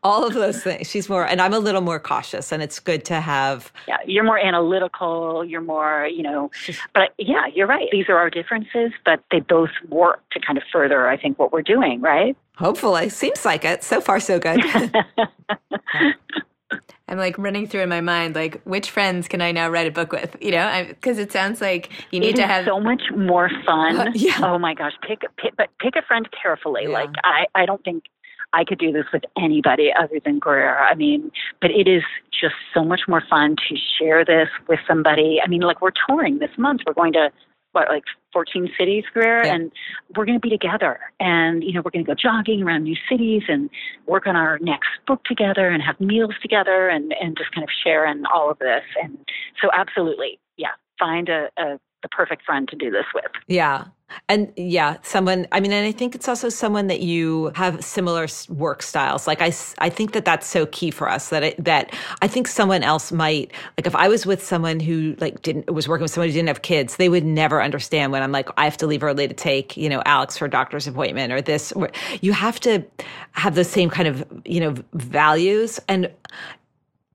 all 0.04 0.26
of 0.26 0.34
those 0.34 0.63
things. 0.63 0.89
She's 0.89 1.08
more, 1.08 1.28
and 1.28 1.41
I'm 1.41 1.54
a 1.54 1.60
little 1.60 1.82
more 1.82 2.00
cautious, 2.00 2.52
and 2.52 2.63
it's 2.63 2.80
good 2.80 3.06
to 3.06 3.22
have. 3.22 3.72
Yeah, 3.88 3.98
you're 4.08 4.24
more 4.24 4.39
analytical. 4.39 5.46
You're 5.46 5.62
more, 5.62 6.08
you 6.08 6.24
know. 6.24 6.50
But 6.96 7.13
yeah, 7.20 7.46
you're 7.54 7.68
right. 7.68 7.88
These 7.91 8.10
are 8.10 8.18
our 8.18 8.32
differences, 8.32 8.94
but 9.06 9.24
they 9.30 9.41
both 9.41 9.70
work 9.89 10.24
to 10.32 10.39
kind 10.39 10.58
of 10.58 10.63
further, 10.74 11.08
I 11.08 11.18
think, 11.18 11.38
what 11.38 11.52
we're 11.52 11.62
doing. 11.62 12.02
Right. 12.02 12.36
Hopefully. 12.58 13.10
Seems 13.10 13.46
like 13.46 13.65
it. 13.65 13.84
So 13.84 14.02
far, 14.02 14.20
so 14.20 14.39
good. 14.39 14.62
I'm 17.08 17.18
like 17.18 17.38
running 17.38 17.68
through 17.68 17.82
in 17.82 17.89
my 17.89 18.02
mind, 18.02 18.36
like, 18.36 18.62
which 18.63 18.89
friends 18.89 19.28
can 19.28 19.41
I 19.41 19.52
now 19.52 19.70
write 19.70 19.88
a 19.88 19.91
book 19.91 20.12
with? 20.12 20.36
You 20.41 20.52
know, 20.52 20.86
because 20.88 21.20
it 21.20 21.32
sounds 21.32 21.62
like 21.62 21.91
you 22.12 22.20
need 22.20 22.36
to 22.38 22.48
have 22.48 22.65
so 22.65 22.80
much 22.80 23.04
more 23.15 23.50
fun. 23.65 23.96
Uh, 23.96 24.12
yeah. 24.15 24.39
Oh 24.41 24.58
my 24.58 24.74
gosh, 24.74 24.94
pick, 25.08 25.22
pick 25.38 25.56
but 25.56 25.70
pick 25.80 25.96
a 25.96 26.02
friend 26.02 26.28
carefully. 26.41 26.84
Yeah. 26.84 26.89
Like, 26.89 27.12
I, 27.24 27.46
I 27.54 27.65
don't 27.65 27.84
think 27.84 28.06
I 28.54 28.63
could 28.63 28.80
do 28.80 28.91
this 28.91 29.06
with 29.13 29.24
anybody 29.38 29.91
other 29.98 30.20
than 30.24 30.39
Greer. 30.39 30.80
I 30.80 30.96
mean, 30.96 31.32
but 31.62 31.70
it 31.70 31.88
is 31.88 32.04
just 32.32 32.56
so 32.74 32.84
much 32.84 33.02
more 33.08 33.22
fun 33.30 33.56
to 33.70 33.76
share 34.00 34.26
this 34.26 34.50
with 34.68 34.80
somebody. 34.88 35.39
I 35.44 35.48
mean, 35.48 35.62
like 35.62 35.82
we're 35.82 35.91
touring 36.08 36.39
this 36.39 36.52
month. 36.58 36.82
We're 36.88 36.94
going 36.94 37.13
to 37.13 37.30
what 37.75 37.89
like 37.89 38.03
14 38.33 38.69
cities, 38.77 39.03
Greer, 39.13 39.43
yeah. 39.43 39.53
and 39.53 39.71
we're 40.15 40.25
going 40.25 40.39
to 40.39 40.41
be 40.41 40.49
together. 40.49 40.99
And 41.19 41.63
you 41.63 41.73
know, 41.73 41.81
we're 41.83 41.91
going 41.91 42.05
to 42.05 42.09
go 42.09 42.15
jogging 42.15 42.63
around 42.63 42.83
new 42.83 42.95
cities 43.09 43.43
and 43.47 43.69
work 44.07 44.25
on 44.25 44.35
our 44.35 44.57
next 44.59 44.89
book 45.05 45.23
together 45.25 45.69
and 45.69 45.83
have 45.83 45.99
meals 45.99 46.35
together 46.41 46.89
and 46.89 47.13
and 47.21 47.38
just 47.38 47.51
kind 47.51 47.63
of 47.63 47.69
share 47.83 48.05
in 48.09 48.25
all 48.33 48.49
of 48.49 48.59
this. 48.59 48.83
And 49.01 49.17
so, 49.61 49.69
absolutely, 49.73 50.39
yeah, 50.57 50.75
find 50.97 51.29
a, 51.29 51.49
a 51.57 51.79
the 52.06 52.10
perfect 52.15 52.44
friend 52.44 52.68
to 52.68 52.76
do 52.76 52.91
this 52.91 53.06
with. 53.15 53.32
Yeah. 53.48 53.86
And 54.30 54.54
yeah, 54.56 54.98
someone, 55.02 55.48
I 55.52 55.60
mean, 55.60 55.72
and 55.72 55.86
I 55.86 55.91
think 55.91 56.13
it's 56.13 56.30
also 56.30 56.48
someone 56.50 56.86
that 56.88 57.00
you 57.00 57.52
have 57.56 57.84
similar 57.84 58.28
work 58.50 58.84
styles. 58.84 59.26
Like 59.26 59.41
I, 59.41 59.52
I 59.80 59.89
think 59.89 60.13
that 60.13 60.24
that's 60.24 60.46
so 60.46 60.68
key 60.68 60.91
for 60.91 61.10
us 61.10 61.30
that 61.30 61.41
it, 61.41 61.63
that 61.63 61.91
I 62.22 62.28
think 62.28 62.48
someone 62.48 62.84
else 62.84 63.12
might, 63.12 63.52
like 63.76 63.88
if 63.88 63.96
I 63.96 64.08
was 64.08 64.28
with 64.28 64.44
someone 64.44 64.80
who 64.80 65.15
like 65.20 65.41
didn't, 65.41 65.74
was 65.74 65.88
working 65.88 66.04
with 66.04 66.12
someone 66.12 66.30
who 66.30 66.34
didn't 66.34 66.50
have 66.50 66.62
kids, 66.62 66.98
they 66.98 67.10
would 67.10 67.26
never 67.26 67.63
understand 67.63 68.12
when 68.12 68.22
I'm 68.22 68.32
like, 68.32 68.50
I 68.58 68.65
have 68.65 68.78
to 68.78 68.88
leave 68.88 69.02
early 69.04 69.28
to 69.28 69.34
take, 69.34 69.76
you 69.76 69.89
know, 69.89 70.04
Alex 70.06 70.38
for 70.38 70.46
a 70.46 70.50
doctor's 70.50 70.86
appointment 70.86 71.34
or 71.34 71.41
this, 71.41 71.74
you 72.22 72.32
have 72.32 72.60
to 72.60 72.86
have 73.32 73.56
the 73.56 73.63
same 73.63 73.89
kind 73.89 74.08
of, 74.08 74.24
you 74.46 74.60
know, 74.60 74.76
values. 74.94 75.80
And 75.88 76.12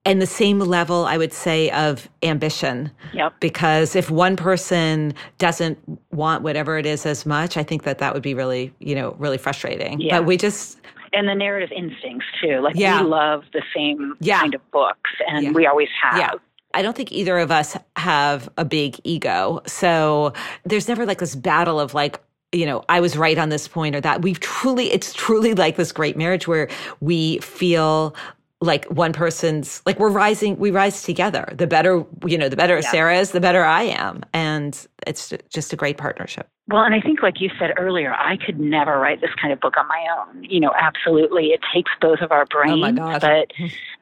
and 0.05 0.21
the 0.21 0.27
same 0.27 0.59
level, 0.61 1.05
I 1.05 1.19
would 1.19 1.33
say, 1.33 1.71
of 1.71 2.09
ambition. 2.23 2.91
Yep. 3.13 3.35
Because 3.41 3.95
if 3.95 4.11
one 4.11 4.37
person 4.37 5.13
doesn't 5.39 5.79
want 6.11 6.43
whatever 6.43 6.79
it 6.79 6.87
is 6.87 7.05
as 7.05 7.27
much, 7.27 7.57
I 7.57 7.63
think 7.63 7.83
that 7.83 7.99
that 7.99 8.15
would 8.15 8.23
be 8.23 8.35
really, 8.35 8.73
you 8.79 8.95
know, 8.95 9.15
really 9.19 9.39
frustrating. 9.39 10.01
Yeah. 10.01 10.19
But 10.19 10.27
we 10.27 10.37
just. 10.37 10.81
And 11.13 11.29
the 11.29 11.35
narrative 11.35 11.71
instincts 11.77 12.27
too. 12.41 12.61
Like 12.61 12.77
yeah. 12.77 13.03
we 13.03 13.09
love 13.09 13.45
the 13.53 13.63
same 13.75 14.15
yeah. 14.21 14.41
kind 14.41 14.55
of 14.55 14.71
books, 14.71 15.11
and 15.29 15.45
yeah. 15.45 15.53
we 15.53 15.67
always 15.67 15.89
have. 16.03 16.19
Yeah. 16.19 16.31
I 16.73 16.83
don't 16.83 16.97
think 16.97 17.11
either 17.11 17.37
of 17.39 17.51
us 17.51 17.77
have 17.97 18.49
a 18.57 18.65
big 18.65 18.97
ego. 19.03 19.61
So 19.67 20.33
there's 20.65 20.87
never 20.87 21.05
like 21.05 21.19
this 21.19 21.35
battle 21.35 21.81
of 21.81 21.95
like, 21.95 22.21
you 22.53 22.65
know, 22.65 22.85
I 22.89 23.01
was 23.01 23.17
right 23.17 23.37
on 23.37 23.49
this 23.49 23.67
point 23.67 23.97
or 23.97 24.01
that. 24.01 24.23
We've 24.23 24.39
truly, 24.39 24.93
it's 24.93 25.13
truly 25.13 25.55
like 25.55 25.75
this 25.75 25.91
great 25.91 26.17
marriage 26.17 26.47
where 26.47 26.69
we 27.01 27.39
feel 27.39 28.15
like 28.61 28.85
one 28.87 29.13
person's 29.13 29.81
like 29.87 29.99
we're 29.99 30.11
rising 30.11 30.59
we 30.59 30.71
rise 30.71 31.03
together. 31.03 31.51
The 31.57 31.67
better 31.67 32.05
you 32.27 32.37
know 32.37 32.49
the 32.49 32.57
better 32.57 32.77
yeah. 32.77 32.91
sarah 32.91 33.19
is 33.19 33.31
the 33.31 33.41
better 33.41 33.65
i 33.65 33.83
am. 33.83 34.23
And 34.35 34.87
it's 35.07 35.33
just 35.49 35.73
a 35.73 35.77
great 35.77 35.97
partnership. 35.97 36.47
Well 36.69 36.83
and 36.83 36.95
i 36.95 37.01
think 37.01 37.23
like 37.23 37.41
you 37.41 37.51
said 37.59 37.71
earlier 37.79 38.13
i 38.13 38.37
could 38.37 38.61
never 38.61 38.99
write 38.99 39.23
this 39.23 39.31
kind 39.41 39.53
of 39.53 39.61
book 39.61 39.77
on 39.79 39.89
my 39.89 40.07
own. 40.19 40.45
You 40.45 40.61
know 40.61 40.73
absolutely 40.79 41.49
it 41.49 41.61
takes 41.75 41.91
both 42.01 42.21
of 42.21 42.33
our 42.33 42.45
brains 42.47 42.99
oh 43.01 43.19
but 43.19 43.51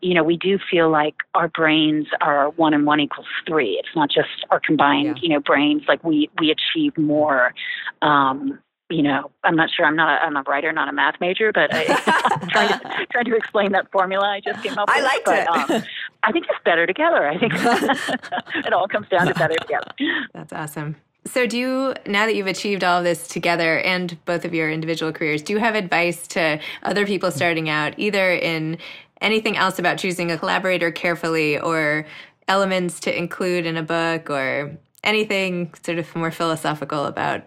you 0.00 0.14
know 0.14 0.24
we 0.24 0.36
do 0.36 0.58
feel 0.70 0.90
like 0.90 1.14
our 1.34 1.48
brains 1.48 2.08
are 2.20 2.50
one 2.50 2.74
and 2.74 2.84
one 2.84 2.98
equals 2.98 3.28
three. 3.46 3.80
It's 3.82 3.94
not 3.94 4.10
just 4.10 4.44
our 4.50 4.58
combined 4.58 5.18
yeah. 5.18 5.22
you 5.22 5.28
know 5.28 5.40
brains. 5.40 5.82
Like 5.86 6.02
we 6.02 6.30
we 6.40 6.50
achieve 6.50 6.98
more 6.98 7.54
um 8.02 8.58
you 8.90 9.02
know, 9.02 9.30
I'm 9.44 9.54
not 9.54 9.68
sure. 9.70 9.84
I'm 9.84 9.96
not. 9.96 10.08
A, 10.08 10.24
I'm 10.24 10.36
a 10.36 10.42
writer, 10.42 10.72
not 10.72 10.88
a 10.88 10.92
math 10.92 11.20
major, 11.20 11.52
but 11.52 11.72
I, 11.74 11.82
am 11.82 12.48
trying 12.48 12.68
to 12.68 13.06
trying 13.10 13.24
to 13.26 13.36
explain 13.36 13.72
that 13.72 13.90
formula 13.90 14.26
I 14.26 14.40
just 14.40 14.62
came 14.62 14.78
up 14.78 14.88
with. 14.88 14.96
I 14.96 15.00
liked 15.00 15.24
but, 15.26 15.38
it. 15.40 15.48
Um, 15.48 15.82
I 16.22 16.32
think 16.32 16.46
it's 16.48 16.58
better 16.64 16.86
together. 16.86 17.28
I 17.28 17.38
think 17.38 17.52
it 18.66 18.72
all 18.72 18.88
comes 18.88 19.08
down 19.08 19.26
to 19.26 19.34
better 19.34 19.56
together. 19.56 19.90
That's 20.32 20.52
awesome. 20.52 20.96
So, 21.26 21.46
do 21.46 21.58
you 21.58 21.94
now 22.06 22.24
that 22.24 22.34
you've 22.34 22.46
achieved 22.46 22.82
all 22.82 22.98
of 22.98 23.04
this 23.04 23.28
together 23.28 23.78
and 23.80 24.16
both 24.24 24.46
of 24.46 24.54
your 24.54 24.70
individual 24.70 25.12
careers, 25.12 25.42
do 25.42 25.52
you 25.52 25.58
have 25.58 25.74
advice 25.74 26.26
to 26.28 26.58
other 26.82 27.04
people 27.04 27.30
starting 27.30 27.68
out, 27.68 27.92
either 27.98 28.32
in 28.32 28.78
anything 29.20 29.56
else 29.56 29.78
about 29.78 29.98
choosing 29.98 30.30
a 30.30 30.38
collaborator 30.38 30.90
carefully, 30.90 31.58
or 31.58 32.06
elements 32.46 33.00
to 33.00 33.14
include 33.14 33.66
in 33.66 33.76
a 33.76 33.82
book, 33.82 34.30
or 34.30 34.78
anything 35.04 35.74
sort 35.82 35.98
of 35.98 36.16
more 36.16 36.30
philosophical 36.30 37.04
about 37.04 37.42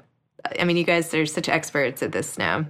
I 0.60 0.64
mean, 0.64 0.78
you 0.78 0.84
guys 0.84 1.14
are 1.14 1.26
such 1.26 1.50
experts 1.50 2.02
at 2.04 2.12
this 2.12 2.38
now. 2.38 2.66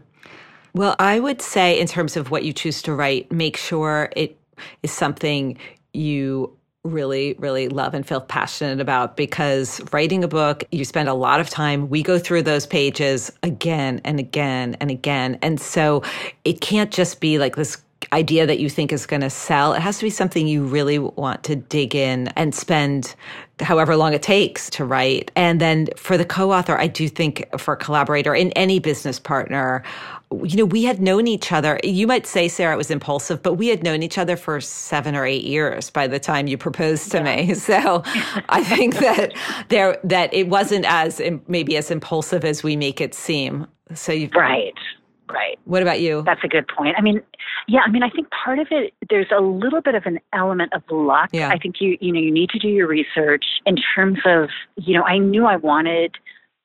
Well, 0.73 0.95
I 0.99 1.19
would 1.19 1.41
say, 1.41 1.79
in 1.79 1.87
terms 1.87 2.15
of 2.15 2.31
what 2.31 2.43
you 2.43 2.53
choose 2.53 2.81
to 2.83 2.93
write, 2.93 3.31
make 3.31 3.57
sure 3.57 4.09
it 4.15 4.37
is 4.83 4.91
something 4.91 5.57
you 5.93 6.55
really, 6.83 7.35
really 7.37 7.67
love 7.67 7.93
and 7.93 8.07
feel 8.07 8.21
passionate 8.21 8.79
about 8.79 9.15
because 9.15 9.81
writing 9.91 10.23
a 10.23 10.27
book, 10.27 10.63
you 10.71 10.83
spend 10.83 11.09
a 11.09 11.13
lot 11.13 11.39
of 11.39 11.49
time. 11.49 11.89
We 11.89 12.01
go 12.01 12.17
through 12.17 12.43
those 12.43 12.65
pages 12.65 13.31
again 13.43 14.01
and 14.03 14.19
again 14.19 14.75
and 14.79 14.89
again. 14.89 15.37
And 15.41 15.59
so 15.61 16.03
it 16.43 16.61
can't 16.61 16.91
just 16.91 17.19
be 17.19 17.37
like 17.37 17.55
this 17.55 17.77
idea 18.13 18.45
that 18.45 18.59
you 18.59 18.69
think 18.69 18.91
is 18.91 19.05
going 19.05 19.21
to 19.21 19.29
sell. 19.29 19.73
It 19.73 19.81
has 19.81 19.97
to 19.99 20.03
be 20.03 20.09
something 20.09 20.47
you 20.47 20.63
really 20.63 20.99
want 20.99 21.43
to 21.43 21.55
dig 21.55 21.95
in 21.95 22.27
and 22.29 22.53
spend 22.53 23.15
however 23.59 23.95
long 23.95 24.13
it 24.13 24.21
takes 24.21 24.69
to 24.71 24.85
write. 24.85 25.31
And 25.35 25.61
then 25.61 25.87
for 25.95 26.17
the 26.17 26.25
co 26.25 26.51
author, 26.51 26.77
I 26.77 26.87
do 26.87 27.07
think 27.07 27.45
for 27.57 27.75
a 27.75 27.77
collaborator 27.77 28.35
in 28.35 28.51
any 28.51 28.79
business 28.79 29.19
partner, 29.19 29.83
you 30.43 30.57
know, 30.57 30.65
we 30.65 30.83
had 30.83 31.01
known 31.01 31.27
each 31.27 31.51
other. 31.51 31.79
You 31.83 32.07
might 32.07 32.25
say, 32.25 32.47
Sarah, 32.47 32.73
it 32.73 32.77
was 32.77 32.89
impulsive, 32.89 33.43
but 33.43 33.55
we 33.55 33.67
had 33.67 33.83
known 33.83 34.01
each 34.01 34.17
other 34.17 34.37
for 34.37 34.61
seven 34.61 35.15
or 35.15 35.25
eight 35.25 35.43
years 35.43 35.89
by 35.89 36.07
the 36.07 36.19
time 36.19 36.47
you 36.47 36.57
proposed 36.57 37.11
to 37.11 37.17
yeah. 37.17 37.35
me. 37.35 37.53
So 37.53 38.01
I 38.49 38.63
think 38.63 38.95
that 38.95 39.33
there 39.69 39.97
that 40.03 40.33
it 40.33 40.49
wasn't 40.49 40.85
as 40.85 41.21
maybe 41.47 41.77
as 41.77 41.91
impulsive 41.91 42.43
as 42.43 42.63
we 42.63 42.75
make 42.75 42.99
it 42.99 43.13
seem. 43.13 43.67
So 43.93 44.11
you 44.11 44.29
right. 44.35 44.73
Right. 45.31 45.59
What 45.65 45.81
about 45.81 46.01
you? 46.01 46.23
That's 46.25 46.43
a 46.43 46.47
good 46.47 46.67
point. 46.67 46.95
I 46.97 47.01
mean, 47.01 47.21
yeah, 47.67 47.81
I 47.85 47.89
mean, 47.89 48.03
I 48.03 48.09
think 48.09 48.29
part 48.31 48.59
of 48.59 48.67
it 48.71 48.93
there's 49.09 49.31
a 49.35 49.41
little 49.41 49.81
bit 49.81 49.95
of 49.95 50.05
an 50.05 50.19
element 50.33 50.73
of 50.73 50.83
luck. 50.89 51.29
Yeah. 51.31 51.49
I 51.49 51.57
think 51.57 51.75
you 51.79 51.97
you 52.01 52.11
know 52.11 52.19
you 52.19 52.31
need 52.31 52.49
to 52.51 52.59
do 52.59 52.67
your 52.67 52.87
research 52.87 53.45
in 53.65 53.75
terms 53.95 54.19
of 54.25 54.49
you 54.75 54.97
know 54.97 55.03
I 55.03 55.17
knew 55.17 55.45
I 55.45 55.55
wanted 55.55 56.15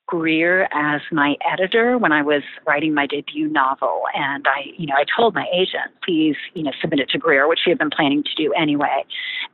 Greer 0.07 0.69
as 0.73 1.01
my 1.11 1.35
editor 1.51 1.99
when 1.99 2.13
I 2.13 2.23
was 2.23 2.43
writing 2.67 2.95
my 2.95 3.07
debut 3.07 3.49
novel. 3.49 4.03
And 4.15 4.47
I, 4.47 4.67
you 4.77 4.87
know, 4.87 4.95
I 4.97 5.05
told 5.17 5.35
my 5.35 5.47
agent, 5.53 5.91
please, 6.05 6.37
you 6.55 6.63
know, 6.63 6.71
submit 6.81 7.01
it 7.01 7.09
to 7.11 7.19
Greer, 7.19 7.49
which 7.49 7.61
she 7.65 7.71
had 7.71 7.79
been 7.79 7.91
planning 7.91 8.23
to 8.23 8.35
do 8.37 8.53
anyway. 8.53 9.05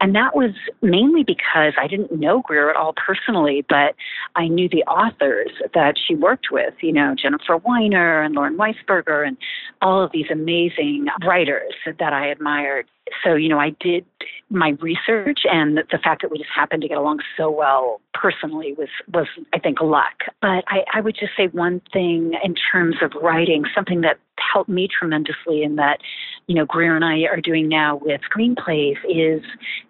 And 0.01 0.15
that 0.15 0.37
was 0.37 0.51
mainly 0.83 1.25
because 1.25 1.73
I 1.81 1.87
didn't 1.87 2.13
know 2.13 2.43
Greer 2.43 2.69
at 2.71 2.77
all 2.77 2.93
personally, 2.95 3.65
but 3.69 3.95
I 4.37 4.49
knew 4.49 4.69
the 4.69 4.83
authors 4.85 5.51
that 5.75 5.95
she 6.07 6.15
worked 6.15 6.47
with, 6.51 6.75
you 6.83 6.93
know, 6.93 7.15
Jennifer 7.15 7.57
Weiner 7.57 8.23
and 8.23 8.35
Lauren 8.35 8.59
Weisberger 8.59 9.27
and 9.27 9.37
all 9.81 10.03
of 10.03 10.13
these 10.13 10.27
amazing 10.31 11.07
writers 11.25 11.73
that 11.99 12.13
I 12.13 12.27
admired 12.27 12.87
so 13.25 13.35
you 13.35 13.49
know 13.49 13.59
i 13.59 13.71
did 13.81 14.05
my 14.51 14.71
research 14.81 15.41
and 15.45 15.79
the 15.79 15.99
fact 16.03 16.23
that 16.23 16.31
we 16.31 16.39
just 16.39 16.51
happened 16.55 16.83
to 16.83 16.89
get 16.89 16.99
along 16.99 17.21
so 17.37 17.51
well 17.51 18.01
personally 18.15 18.75
was 18.75 18.89
was 19.13 19.27
i 19.53 19.59
think 19.59 19.81
luck 19.81 20.25
but 20.41 20.65
i 20.69 20.85
i 20.95 21.01
would 21.01 21.17
just 21.19 21.33
say 21.37 21.47
one 21.49 21.81
thing 21.93 22.35
in 22.45 22.55
terms 22.73 22.97
of 23.03 23.13
writing 23.23 23.65
something 23.75 24.01
that 24.03 24.19
helped 24.53 24.71
me 24.71 24.89
tremendously 24.89 25.63
in 25.63 25.77
that 25.77 25.99
you 26.47 26.55
know 26.55 26.65
greer 26.65 26.95
and 26.95 27.05
i 27.05 27.21
are 27.23 27.41
doing 27.41 27.69
now 27.69 27.97
with 28.03 28.21
screenplays 28.35 28.97
is 29.09 29.43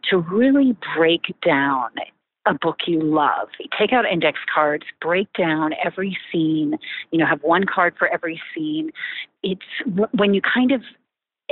to 0.08 0.18
really 0.18 0.76
break 0.96 1.22
down 1.44 1.90
a 2.46 2.54
book 2.54 2.78
you 2.87 3.00
love. 3.00 3.48
Take 3.78 3.92
out 3.92 4.04
index 4.04 4.38
cards, 4.52 4.85
break 5.00 5.32
down 5.32 5.72
every 5.85 6.16
scene, 6.30 6.76
you 7.11 7.18
know, 7.18 7.26
have 7.26 7.42
one 7.42 7.64
card 7.64 7.94
for 7.98 8.08
every 8.08 8.40
scene. 8.54 8.90
It's 9.42 9.62
when 10.12 10.35
you 10.35 10.40
kind 10.42 10.72
of 10.72 10.82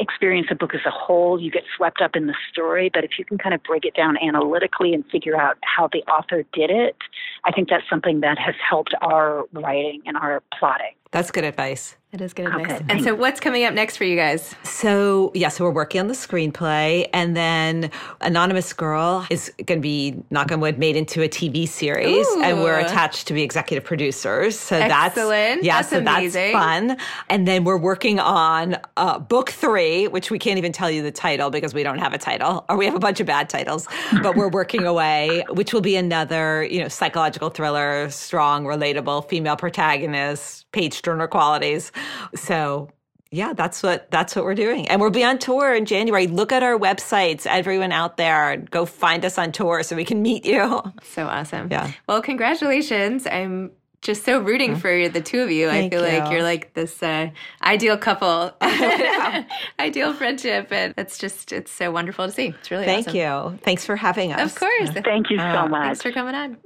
experience 0.01 0.49
a 0.51 0.55
book 0.55 0.75
as 0.75 0.81
a 0.87 0.91
whole, 0.91 1.41
you 1.41 1.51
get 1.51 1.65
swept 1.77 2.01
up 2.01 2.17
in 2.17 2.27
the 2.27 2.35
story. 2.51 2.91
But 2.93 3.05
if 3.05 3.13
you 3.19 3.25
can 3.25 3.39
kind 3.39 3.55
of 3.55 3.63
break 3.63 3.85
it 3.85 3.95
down 3.95 4.17
analytically 4.19 4.95
and 4.95 5.05
figure 5.11 5.41
out 5.41 5.59
how 5.63 5.89
the 5.93 6.03
author 6.11 6.45
did 6.53 6.71
it, 6.71 6.97
I 7.45 7.53
think 7.53 7.69
that's 7.69 7.89
something 7.89 8.21
that 8.21 8.39
has 8.39 8.55
helped 8.69 8.95
our 9.03 9.45
writing 9.53 10.03
and 10.07 10.17
our 10.17 10.43
plotting. 10.59 10.95
That's 11.11 11.31
good 11.31 11.45
advice. 11.45 11.97
That 12.13 12.23
is 12.23 12.35
good 12.35 12.47
advice. 12.47 12.73
Okay, 12.73 12.85
and 12.89 13.05
so, 13.05 13.15
what's 13.15 13.39
coming 13.39 13.63
up 13.63 13.73
next 13.73 13.97
for 13.97 14.03
you 14.03 14.17
guys? 14.17 14.53
So, 14.65 15.31
yeah, 15.33 15.49
so 15.49 15.63
we're 15.63 15.71
working 15.71 16.01
on 16.01 16.09
the 16.09 16.15
screenplay, 16.15 17.09
and 17.13 17.37
then 17.37 17.93
Anonymous 18.21 18.73
Girl 18.73 19.25
is 19.31 19.53
going 19.65 19.79
to 19.79 19.83
be, 19.83 20.21
knock 20.29 20.51
on 20.51 20.59
wood, 20.59 20.77
made 20.77 20.97
into 20.97 21.23
a 21.23 21.29
TV 21.29 21.69
series, 21.69 22.27
Ooh. 22.27 22.43
and 22.43 22.63
we're 22.63 22.81
attached 22.81 23.29
to 23.29 23.33
be 23.33 23.43
executive 23.43 23.85
producers. 23.85 24.59
So 24.59 24.75
Excellent. 24.75 25.61
that's 25.61 25.65
yeah, 25.65 25.77
that's 25.77 25.91
so 25.91 25.99
amazing. 25.99 26.53
that's 26.53 26.65
fun. 26.65 26.97
And 27.29 27.47
then 27.47 27.63
we're 27.63 27.79
working 27.79 28.19
on 28.19 28.77
uh, 28.97 29.21
book 29.21 29.51
three, 29.51 30.09
which 30.09 30.33
we 30.33 30.39
can't 30.41 30.59
even 30.59 30.73
tell 30.73 30.91
you 30.91 31.03
the 31.03 31.13
title 31.13 31.51
because 31.51 31.75
we 31.75 31.85
don't 31.85 31.99
have 31.99 32.13
a 32.13 32.19
title, 32.19 32.65
or 32.69 32.77
we 32.77 32.87
have 32.87 32.97
a 32.97 33.01
bunch 33.01 33.21
of 33.21 33.29
bad 33.29 33.49
titles. 33.49 33.87
but 34.21 34.35
we're 34.35 34.49
working 34.49 34.83
away, 34.83 35.45
which 35.51 35.73
will 35.73 35.81
be 35.81 35.95
another, 35.95 36.65
you 36.65 36.81
know, 36.81 36.89
psychological 36.89 37.51
thriller, 37.51 38.11
strong, 38.11 38.65
relatable 38.65 39.29
female 39.29 39.55
protagonist, 39.55 40.67
page 40.73 41.03
turner 41.03 41.29
qualities. 41.29 41.93
So 42.35 42.91
yeah, 43.33 43.53
that's 43.53 43.83
what 43.83 44.11
that's 44.11 44.35
what 44.35 44.45
we're 44.45 44.57
doing. 44.57 44.89
And 44.89 45.01
we'll 45.01 45.11
be 45.11 45.23
on 45.23 45.39
tour 45.39 45.73
in 45.73 45.87
January. 45.87 46.27
Look 46.27 46.51
at 46.51 46.65
our 46.65 46.77
websites, 46.77 47.47
everyone 47.47 47.93
out 47.93 48.17
there. 48.17 48.57
Go 48.57 48.85
find 48.85 49.25
us 49.25 49.39
on 49.39 49.53
tour 49.53 49.85
so 49.85 49.95
we 49.95 50.05
can 50.05 50.23
meet 50.23 50.45
you. 50.45 50.83
So 51.03 51.27
awesome. 51.27 51.69
Yeah. 51.71 51.91
Well, 52.09 52.23
congratulations. 52.23 53.27
I'm 53.27 53.73
just 54.01 54.25
so 54.25 54.41
rooting 54.41 54.77
for 54.77 55.09
the 55.09 55.21
two 55.21 55.41
of 55.41 55.51
you. 55.51 55.69
Thank 55.69 55.93
I 55.93 55.97
feel 55.97 56.07
you. 56.07 56.19
like 56.19 56.33
you're 56.33 56.43
like 56.43 56.75
this 56.75 57.03
uh, 57.03 57.31
ideal 57.63 57.97
couple, 57.99 58.53
ideal 59.81 60.15
friendship, 60.15 60.69
and 60.71 60.95
it's 60.97 61.19
just 61.19 61.53
it's 61.53 61.73
so 61.73 61.91
wonderful 61.91 62.27
to 62.27 62.33
see. 62.33 62.49
It's 62.61 62.71
really 62.71 62.85
Thank 62.85 63.09
awesome. 63.09 63.53
you. 63.53 63.59
Thanks 63.63 63.85
for 63.85 63.97
having 63.97 64.33
us. 64.33 64.53
Of 64.53 64.59
course. 64.59 64.91
Thank 64.91 65.31
you 65.31 65.39
so 65.39 65.45
uh, 65.45 65.69
much. 65.69 65.87
Thanks 65.87 66.03
for 66.03 66.13
coming 66.13 66.35
on. 66.35 66.57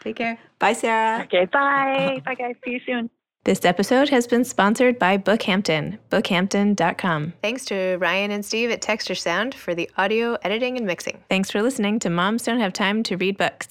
Take 0.00 0.16
care. 0.16 0.38
Bye, 0.58 0.74
Sarah. 0.74 1.22
Okay, 1.24 1.46
bye. 1.46 2.20
Bye, 2.24 2.34
guys. 2.34 2.54
See 2.64 2.72
you 2.72 2.80
soon. 2.86 3.10
This 3.44 3.66
episode 3.66 4.08
has 4.08 4.26
been 4.26 4.42
sponsored 4.42 4.98
by 4.98 5.18
Bookhampton, 5.18 5.98
bookhampton.com. 6.10 7.34
Thanks 7.42 7.66
to 7.66 7.98
Ryan 7.98 8.30
and 8.30 8.42
Steve 8.42 8.70
at 8.70 8.80
Texture 8.80 9.14
Sound 9.14 9.54
for 9.54 9.74
the 9.74 9.90
audio 9.98 10.38
editing 10.44 10.78
and 10.78 10.86
mixing. 10.86 11.22
Thanks 11.28 11.50
for 11.50 11.60
listening 11.60 11.98
to 11.98 12.08
Moms 12.08 12.44
Don't 12.44 12.60
Have 12.60 12.72
Time 12.72 13.02
to 13.02 13.18
Read 13.18 13.36
Books. 13.36 13.68